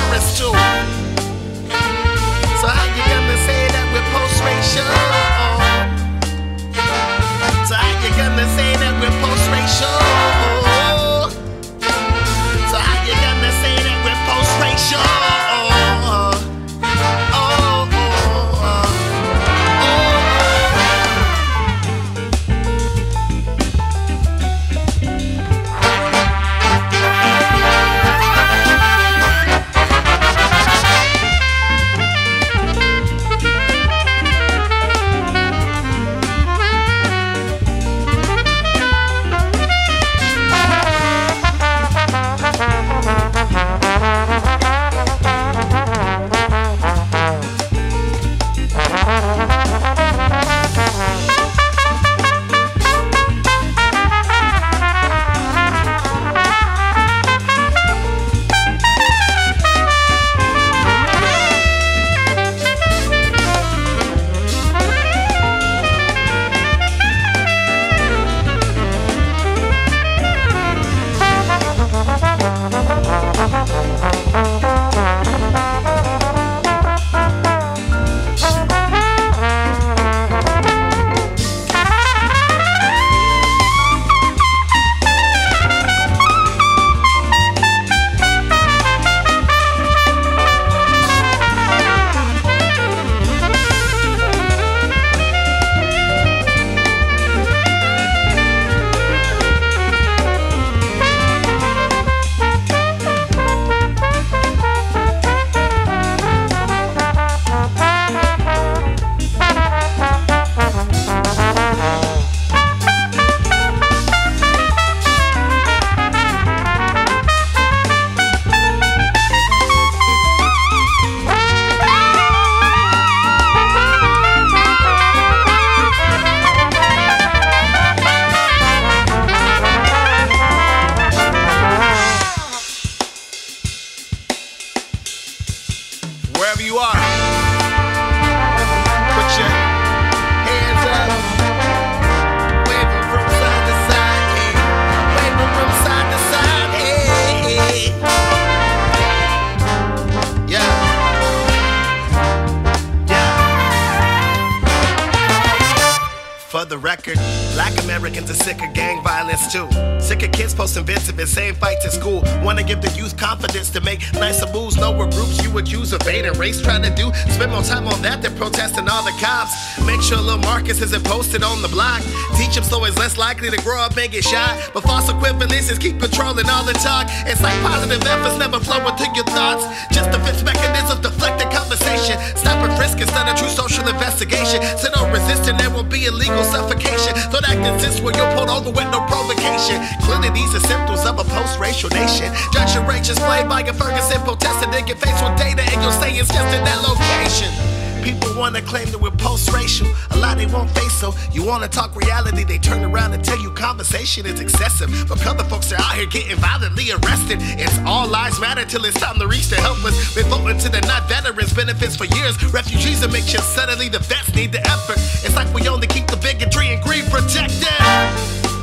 likely 173.27 173.51
to 173.51 173.59
grow 173.67 173.83
up 173.83 173.91
and 173.99 174.07
get 174.13 174.23
shot. 174.23 174.55
But 174.73 174.87
false 174.87 175.11
equivalences 175.11 175.83
keep 175.83 175.99
controlling 175.99 176.47
all 176.47 176.63
the 176.63 176.79
talk. 176.79 177.11
It's 177.27 177.43
like 177.43 177.59
positive 177.59 177.99
efforts 178.07 178.39
never 178.39 178.63
flow 178.63 178.79
into 178.87 179.03
your 179.19 179.27
thoughts. 179.35 179.67
Just 179.91 180.15
defense 180.15 180.47
mechanisms 180.47 181.03
deflecting 181.03 181.51
conversation. 181.51 182.15
Stop 182.39 182.63
and 182.63 182.71
frisk 182.79 183.03
instead 183.03 183.27
of 183.27 183.35
true 183.35 183.51
social 183.51 183.83
investigation. 183.91 184.63
So 184.79 184.95
no 184.95 185.11
resisting, 185.11 185.59
there 185.59 185.75
will 185.75 185.89
be 185.97 186.07
illegal 186.07 186.45
suffocation. 186.45 187.19
Don't 187.35 187.43
act 187.51 187.67
insist 187.67 187.99
when 187.99 188.15
you're 188.15 188.31
pulled 188.39 188.49
over 188.49 188.71
with 188.71 188.87
no 188.95 189.03
provocation. 189.11 189.83
Clearly, 190.07 190.31
these 190.31 190.55
are 190.55 190.63
symptoms 190.63 191.03
of 191.03 191.19
a 191.19 191.27
post-racial 191.27 191.91
nation. 191.91 192.31
Judge 192.55 192.79
your 192.79 192.87
righteous 192.87 193.19
played 193.19 193.51
by 193.51 193.67
a 193.67 193.75
Ferguson 193.75 194.23
protesting. 194.23 194.71
Then 194.71 194.87
get 194.87 195.03
faced 195.03 195.19
with 195.27 195.35
data 195.35 195.67
and 195.67 195.83
you'll 195.83 195.99
say 195.99 196.15
it's 196.15 196.31
just 196.31 196.51
in 196.55 196.63
that 196.63 196.79
location. 196.79 197.76
People 198.07 198.39
wanna 198.39 198.63
claim 198.63 198.87
that 198.93 199.01
we're 199.01 199.11
post-racial. 199.19 199.89
A 200.13 200.17
lot 200.19 200.39
they 200.39 200.47
won't 200.47 200.71
face 200.79 200.93
so. 200.93 201.13
You 201.33 201.43
wanna 201.43 201.67
talk 201.67 201.91
reality, 201.97 202.45
they 202.45 202.57
turn 202.57 202.85
around 202.85 203.15
and 203.15 203.25
tell 203.25 203.37
you 203.37 203.51
conversation 203.51 204.25
is 204.27 204.39
excessive. 204.39 204.89
But 205.09 205.27
other 205.27 205.43
folks 205.43 205.73
are 205.73 205.81
out 205.81 205.97
here 205.97 206.07
getting 206.07 206.37
violently 206.37 206.93
arrested. 206.93 207.39
It's 207.59 207.77
all 207.85 208.07
lives 208.07 208.39
matter 208.39 208.65
till 208.65 208.85
it's 208.85 209.01
time 209.01 209.19
to 209.19 209.27
reach 209.27 209.49
the 209.49 209.57
helpless. 209.57 210.15
Been 210.15 210.31
voting 210.31 210.57
to 210.59 210.69
the 210.69 210.83
not 210.83 211.09
veterans 211.09 211.53
benefits 211.53 211.97
for 211.97 212.05
years. 212.15 212.39
Refugees 212.55 213.03
are 213.03 213.09
make 213.09 213.27
sure 213.27 213.41
suddenly 213.43 213.89
the 213.89 213.99
vets 213.99 214.33
need 214.37 214.53
the 214.53 214.63
effort. 214.71 214.99
It's 215.27 215.35
like 215.35 215.53
we 215.53 215.67
only 215.67 215.89
keep 215.89 216.07
the 216.07 216.17
bigotry 216.17 216.69
and 216.69 216.81
greed 216.85 217.07
protected. 217.11 217.75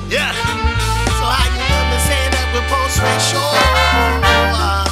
Yeah. 0.08 0.32
So 1.20 1.26
how 1.28 1.52
you 1.52 1.60
gonna 1.68 2.00
say 2.08 2.22
that 2.32 2.48
we're 2.56 2.68
post-racial? 2.72 3.44
Uh, 4.24 4.88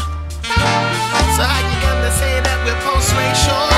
so 1.40 1.44
how 1.48 1.62
you 1.72 1.78
gonna 1.88 2.12
say 2.20 2.42
that 2.44 2.60
we're 2.66 2.82
post-racial? 2.84 3.71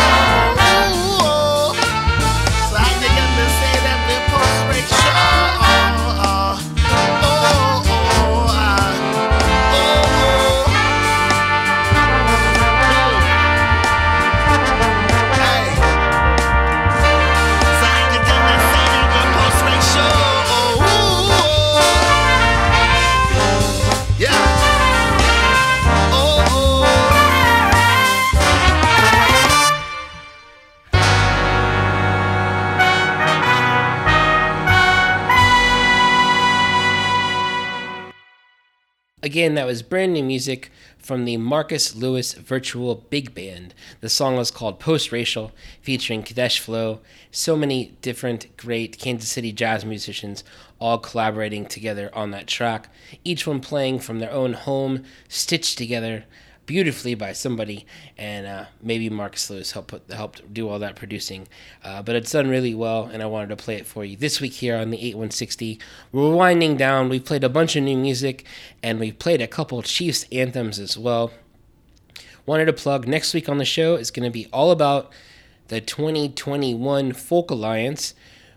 Again, 39.24 39.56
that 39.56 39.66
was 39.66 39.84
brand 39.84 40.12
new 40.12 40.22
music 40.22 40.70
from 40.98 41.24
the 41.24 41.38
Marcus 41.38 41.96
Lewis 41.96 42.34
Virtual 42.34 43.06
Big 43.10 43.34
Band. 43.34 43.74
The 44.02 44.10
song 44.10 44.36
was 44.36 44.52
called 44.52 44.82
Post 44.82 45.14
Racial, 45.14 45.54
featuring 45.82 46.24
Kadesh 46.24 46.60
Flow. 46.60 47.00
So 47.32 47.56
many 47.56 47.94
different 48.02 48.58
great 48.58 49.00
Kansas 49.00 49.30
City 49.30 49.54
jazz 49.54 49.86
musicians 49.86 50.44
all 50.78 50.98
collaborating 50.98 51.66
together 51.66 52.10
on 52.14 52.32
that 52.32 52.48
track, 52.48 52.90
each 53.24 53.48
one 53.48 53.62
playing 53.62 54.00
from 54.00 54.20
their 54.20 54.30
own 54.30 54.52
home, 54.52 55.06
stitched 55.30 55.78
together 55.78 56.26
beautifully 56.66 57.16
by 57.16 57.34
somebody, 57.34 57.86
and 58.18 58.46
uh, 58.46 58.66
maybe 58.82 59.10
Marcus 59.10 59.50
Lewis 59.50 59.72
helped 59.72 60.12
helped 60.12 60.54
do 60.54 60.70
all 60.70 60.80
that 60.80 60.96
producing. 60.96 61.48
Uh, 61.84 62.02
but 62.02 62.16
it's 62.16 62.32
done 62.32 62.50
really 62.50 62.74
well, 62.74 63.06
and 63.06 63.22
I 63.22 63.26
wanted 63.26 63.50
to 63.50 63.56
play 63.56 63.76
it 63.76 63.86
for 63.86 64.06
you 64.06 64.16
this 64.16 64.40
week 64.40 64.54
here 64.54 64.76
on 64.76 64.90
the 64.90 64.98
8160. 64.98 65.80
We're 66.12 66.36
winding 66.36 66.78
down. 66.78 67.10
We've 67.10 67.24
played 67.24 67.44
a 67.44 67.50
bunch 67.50 67.76
of 67.76 67.84
new 67.84 67.98
music, 67.98 68.46
and 68.82 69.00
we've 69.00 69.18
played 69.18 69.42
a 69.42 69.48
couple 69.48 69.82
Chiefs 69.82 70.26
anthems 70.32 70.80
as 70.80 70.98
well. 70.98 71.32
Wanted 72.46 72.66
to 72.66 72.74
plug 72.74 73.08
next 73.08 73.34
week 73.34 73.48
on 73.48 73.58
the 73.58 73.66
show 73.66 73.96
is 73.96 74.12
going 74.12 74.26
to 74.26 74.34
be 74.34 74.48
all 74.52 74.72
about 74.72 75.12
the 75.70 75.80
2021 75.80 77.14
Folk 77.14 77.50
Alliance, 77.50 78.14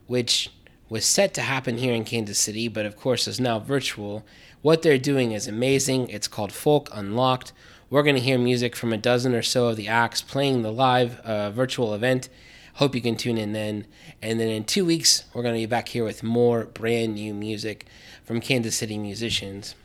which 0.07 0.51
was 0.89 1.05
set 1.05 1.35
to 1.35 1.43
happen 1.43 1.79
here 1.79 1.95
in 1.95 2.05
Kansas 2.05 2.39
City, 2.39 2.69
but 2.69 2.87
of 2.87 2.97
course 2.97 3.29
is 3.29 3.41
now 3.41 3.59
virtual. 3.59 4.25
What 4.63 4.83
they're 4.83 4.99
doing 4.99 5.33
is 5.33 5.47
amazing. 5.47 6.09
It's 6.09 6.29
called 6.29 6.53
Folk 6.53 6.89
Unlocked. 6.93 7.53
We're 7.89 8.03
going 8.03 8.17
to 8.17 8.21
hear 8.21 8.37
music 8.37 8.75
from 8.75 8.93
a 8.93 8.97
dozen 8.97 9.33
or 9.33 9.43
so 9.43 9.69
of 9.69 9.77
the 9.77 9.87
acts 9.87 10.21
playing 10.21 10.63
the 10.63 10.73
live 10.73 11.21
uh, 11.21 11.51
virtual 11.51 11.95
event. 11.95 12.29
Hope 12.75 12.97
you 12.97 13.01
can 13.01 13.15
tune 13.15 13.39
in 13.39 13.53
then. 13.53 13.87
And 14.21 14.41
then 14.41 14.49
in 14.49 14.65
two 14.65 14.85
weeks, 14.85 15.23
we're 15.33 15.43
going 15.43 15.55
to 15.55 15.61
be 15.61 15.67
back 15.67 15.91
here 15.91 16.03
with 16.03 16.25
more 16.25 16.65
brand 16.65 17.15
new 17.15 17.33
music 17.33 17.87
from 18.25 18.41
Kansas 18.41 18.75
City 18.75 18.99
musicians. 18.99 19.77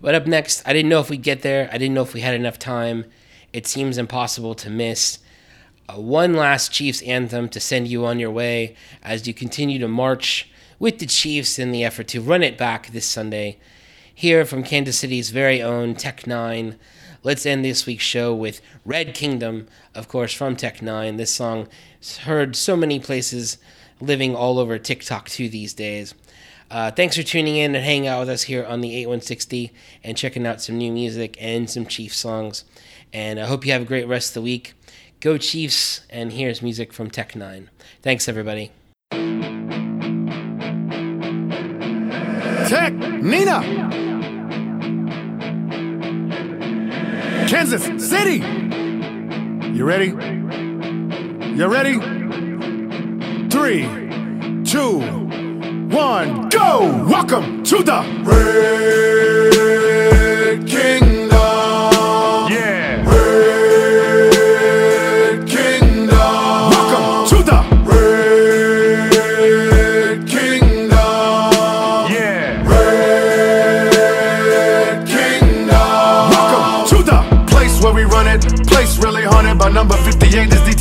But 0.00 0.14
up 0.14 0.26
next, 0.26 0.66
I 0.66 0.72
didn't 0.72 0.88
know 0.88 1.00
if 1.00 1.10
we'd 1.10 1.22
get 1.22 1.42
there. 1.42 1.68
I 1.70 1.76
didn't 1.76 1.92
know 1.92 2.00
if 2.02 2.14
we 2.14 2.22
had 2.22 2.34
enough 2.34 2.58
time. 2.58 3.04
It 3.52 3.66
seems 3.66 3.98
impossible 3.98 4.54
to 4.54 4.70
miss. 4.70 5.18
Uh, 5.90 6.00
one 6.00 6.32
last 6.32 6.72
Chiefs 6.72 7.02
anthem 7.02 7.50
to 7.50 7.60
send 7.60 7.86
you 7.86 8.06
on 8.06 8.18
your 8.18 8.30
way 8.30 8.74
as 9.02 9.28
you 9.28 9.34
continue 9.34 9.78
to 9.78 9.88
march 9.88 10.50
with 10.78 11.00
the 11.00 11.06
Chiefs 11.06 11.58
in 11.58 11.70
the 11.70 11.84
effort 11.84 12.08
to 12.08 12.22
run 12.22 12.42
it 12.42 12.56
back 12.56 12.86
this 12.92 13.04
Sunday. 13.04 13.58
Here 14.14 14.46
from 14.46 14.62
Kansas 14.62 14.98
City's 14.98 15.28
very 15.28 15.60
own 15.60 15.94
Tech 15.94 16.22
N9ne. 16.22 16.76
Let's 17.22 17.44
end 17.44 17.62
this 17.62 17.84
week's 17.84 18.04
show 18.04 18.34
with 18.34 18.62
Red 18.86 19.14
Kingdom, 19.14 19.66
of 19.94 20.08
course, 20.08 20.32
from 20.32 20.56
Tech 20.56 20.78
N9ne. 20.78 21.18
This 21.18 21.34
song 21.34 21.68
is 22.00 22.18
heard 22.18 22.56
so 22.56 22.76
many 22.76 22.98
places, 22.98 23.58
living 24.00 24.34
all 24.34 24.58
over 24.58 24.78
TikTok 24.78 25.28
too 25.28 25.50
these 25.50 25.74
days. 25.74 26.14
Uh, 26.70 26.90
thanks 26.90 27.16
for 27.16 27.22
tuning 27.22 27.56
in 27.56 27.74
and 27.74 27.84
hanging 27.84 28.06
out 28.06 28.20
with 28.20 28.30
us 28.30 28.44
here 28.44 28.64
on 28.64 28.80
the 28.80 28.94
8160 28.96 29.70
and 30.02 30.16
checking 30.16 30.46
out 30.46 30.62
some 30.62 30.78
new 30.78 30.90
music 30.90 31.36
and 31.38 31.68
some 31.68 31.84
Chiefs 31.84 32.16
songs. 32.16 32.64
And 33.12 33.38
I 33.38 33.44
hope 33.44 33.66
you 33.66 33.72
have 33.72 33.82
a 33.82 33.86
great 33.86 34.08
rest 34.08 34.30
of 34.30 34.34
the 34.34 34.42
week. 34.42 34.72
Go 35.20 35.36
Chiefs, 35.36 36.00
and 36.08 36.32
here's 36.32 36.62
music 36.62 36.90
from 36.90 37.10
Tech 37.10 37.32
N9ne. 37.32 37.66
Thanks, 38.00 38.28
everybody. 38.28 38.72
Tech 42.70 42.94
Nina. 42.94 44.09
Kansas 47.50 47.82
City. 48.08 48.36
You 49.76 49.84
ready? 49.84 50.10
You 51.56 51.66
ready? 51.66 51.98
Three, 53.50 53.82
two, 54.64 55.00
one, 55.88 56.48
go! 56.48 57.06
Welcome 57.10 57.64
to 57.64 57.82
the 57.82 58.04
Red 60.54 60.68
Kingdom. 60.68 61.19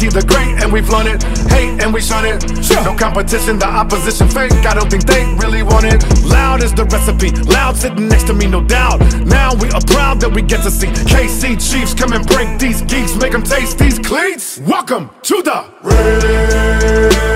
58 0.09 0.21
the 0.21 0.27
Great, 0.27 0.63
and 0.63 0.71
we 0.71 0.81
flaunt 0.81 1.07
it. 1.07 1.23
Hate 1.51 1.81
and 1.81 1.93
we 1.93 2.01
shun 2.01 2.25
it. 2.25 2.43
No 2.83 2.95
competition, 2.95 3.59
the 3.59 3.67
opposition 3.67 4.27
fake. 4.27 4.51
I 4.65 4.73
don't 4.73 4.89
think 4.89 5.05
they 5.05 5.25
really 5.35 5.63
want 5.63 5.85
it. 5.85 6.03
Loud 6.25 6.63
is 6.63 6.73
the 6.73 6.85
recipe. 6.85 7.31
Loud 7.51 7.75
sitting 7.75 8.07
next 8.07 8.27
to 8.27 8.33
me, 8.33 8.47
no 8.47 8.63
doubt. 8.63 8.99
Now 9.25 9.53
we 9.55 9.69
are 9.71 9.81
proud 9.81 10.19
that 10.21 10.31
we 10.33 10.41
get 10.41 10.63
to 10.63 10.71
see 10.71 10.87
KC 10.87 11.57
Chiefs 11.59 11.93
come 11.93 12.13
and 12.13 12.25
break 12.25 12.59
these 12.59 12.81
geeks, 12.83 13.15
make 13.15 13.31
them 13.31 13.43
taste 13.43 13.77
these 13.77 13.99
cleats. 13.99 14.59
Welcome 14.59 15.09
to 15.23 15.41
the 15.41 15.65
Red 15.83 17.28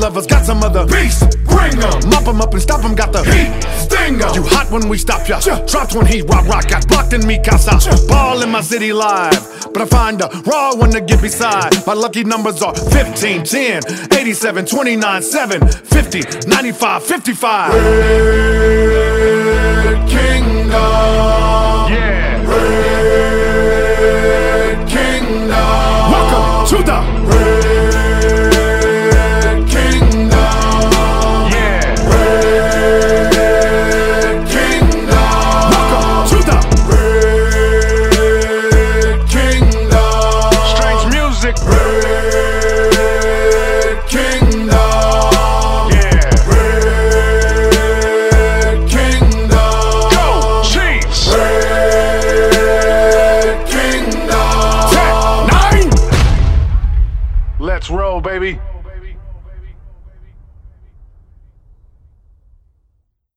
lovers 0.00 0.26
got 0.26 0.44
some 0.44 0.62
other 0.62 0.86
beast. 0.86 1.20
Bring 1.44 1.78
them. 1.78 2.08
Mop 2.08 2.24
them 2.24 2.40
up 2.40 2.52
and 2.52 2.62
stop 2.62 2.80
them. 2.80 2.94
Got 2.94 3.12
the 3.12 3.22
heat. 3.24 3.52
Sting 3.78 4.20
em. 4.20 4.34
You 4.34 4.42
hot 4.42 4.70
when 4.70 4.88
we 4.88 4.96
stop 4.96 5.28
ya. 5.28 5.40
Yeah. 5.46 5.64
Dropped 5.66 5.94
when 5.94 6.06
he 6.06 6.22
rock 6.22 6.46
rock. 6.46 6.68
Got 6.68 6.88
blocked 6.88 7.12
in 7.12 7.26
me 7.26 7.38
casa. 7.38 7.78
Yeah. 7.78 7.96
Ball 8.08 8.42
in 8.42 8.50
my 8.50 8.62
city 8.62 8.92
live. 8.92 9.68
But 9.72 9.82
I 9.82 9.86
find 9.86 10.20
a 10.22 10.28
raw 10.46 10.74
one 10.74 10.90
to 10.92 11.00
get 11.00 11.20
beside. 11.20 11.86
My 11.86 11.92
lucky 11.92 12.24
numbers 12.24 12.62
are 12.62 12.74
15, 12.74 13.44
10, 13.44 13.82
87, 14.12 14.66
29, 14.66 15.22
7, 15.22 15.68
50, 15.68 16.48
95, 16.48 17.02
55. 17.04 17.74
Red 19.84 20.08
Kingdom. 20.08 21.49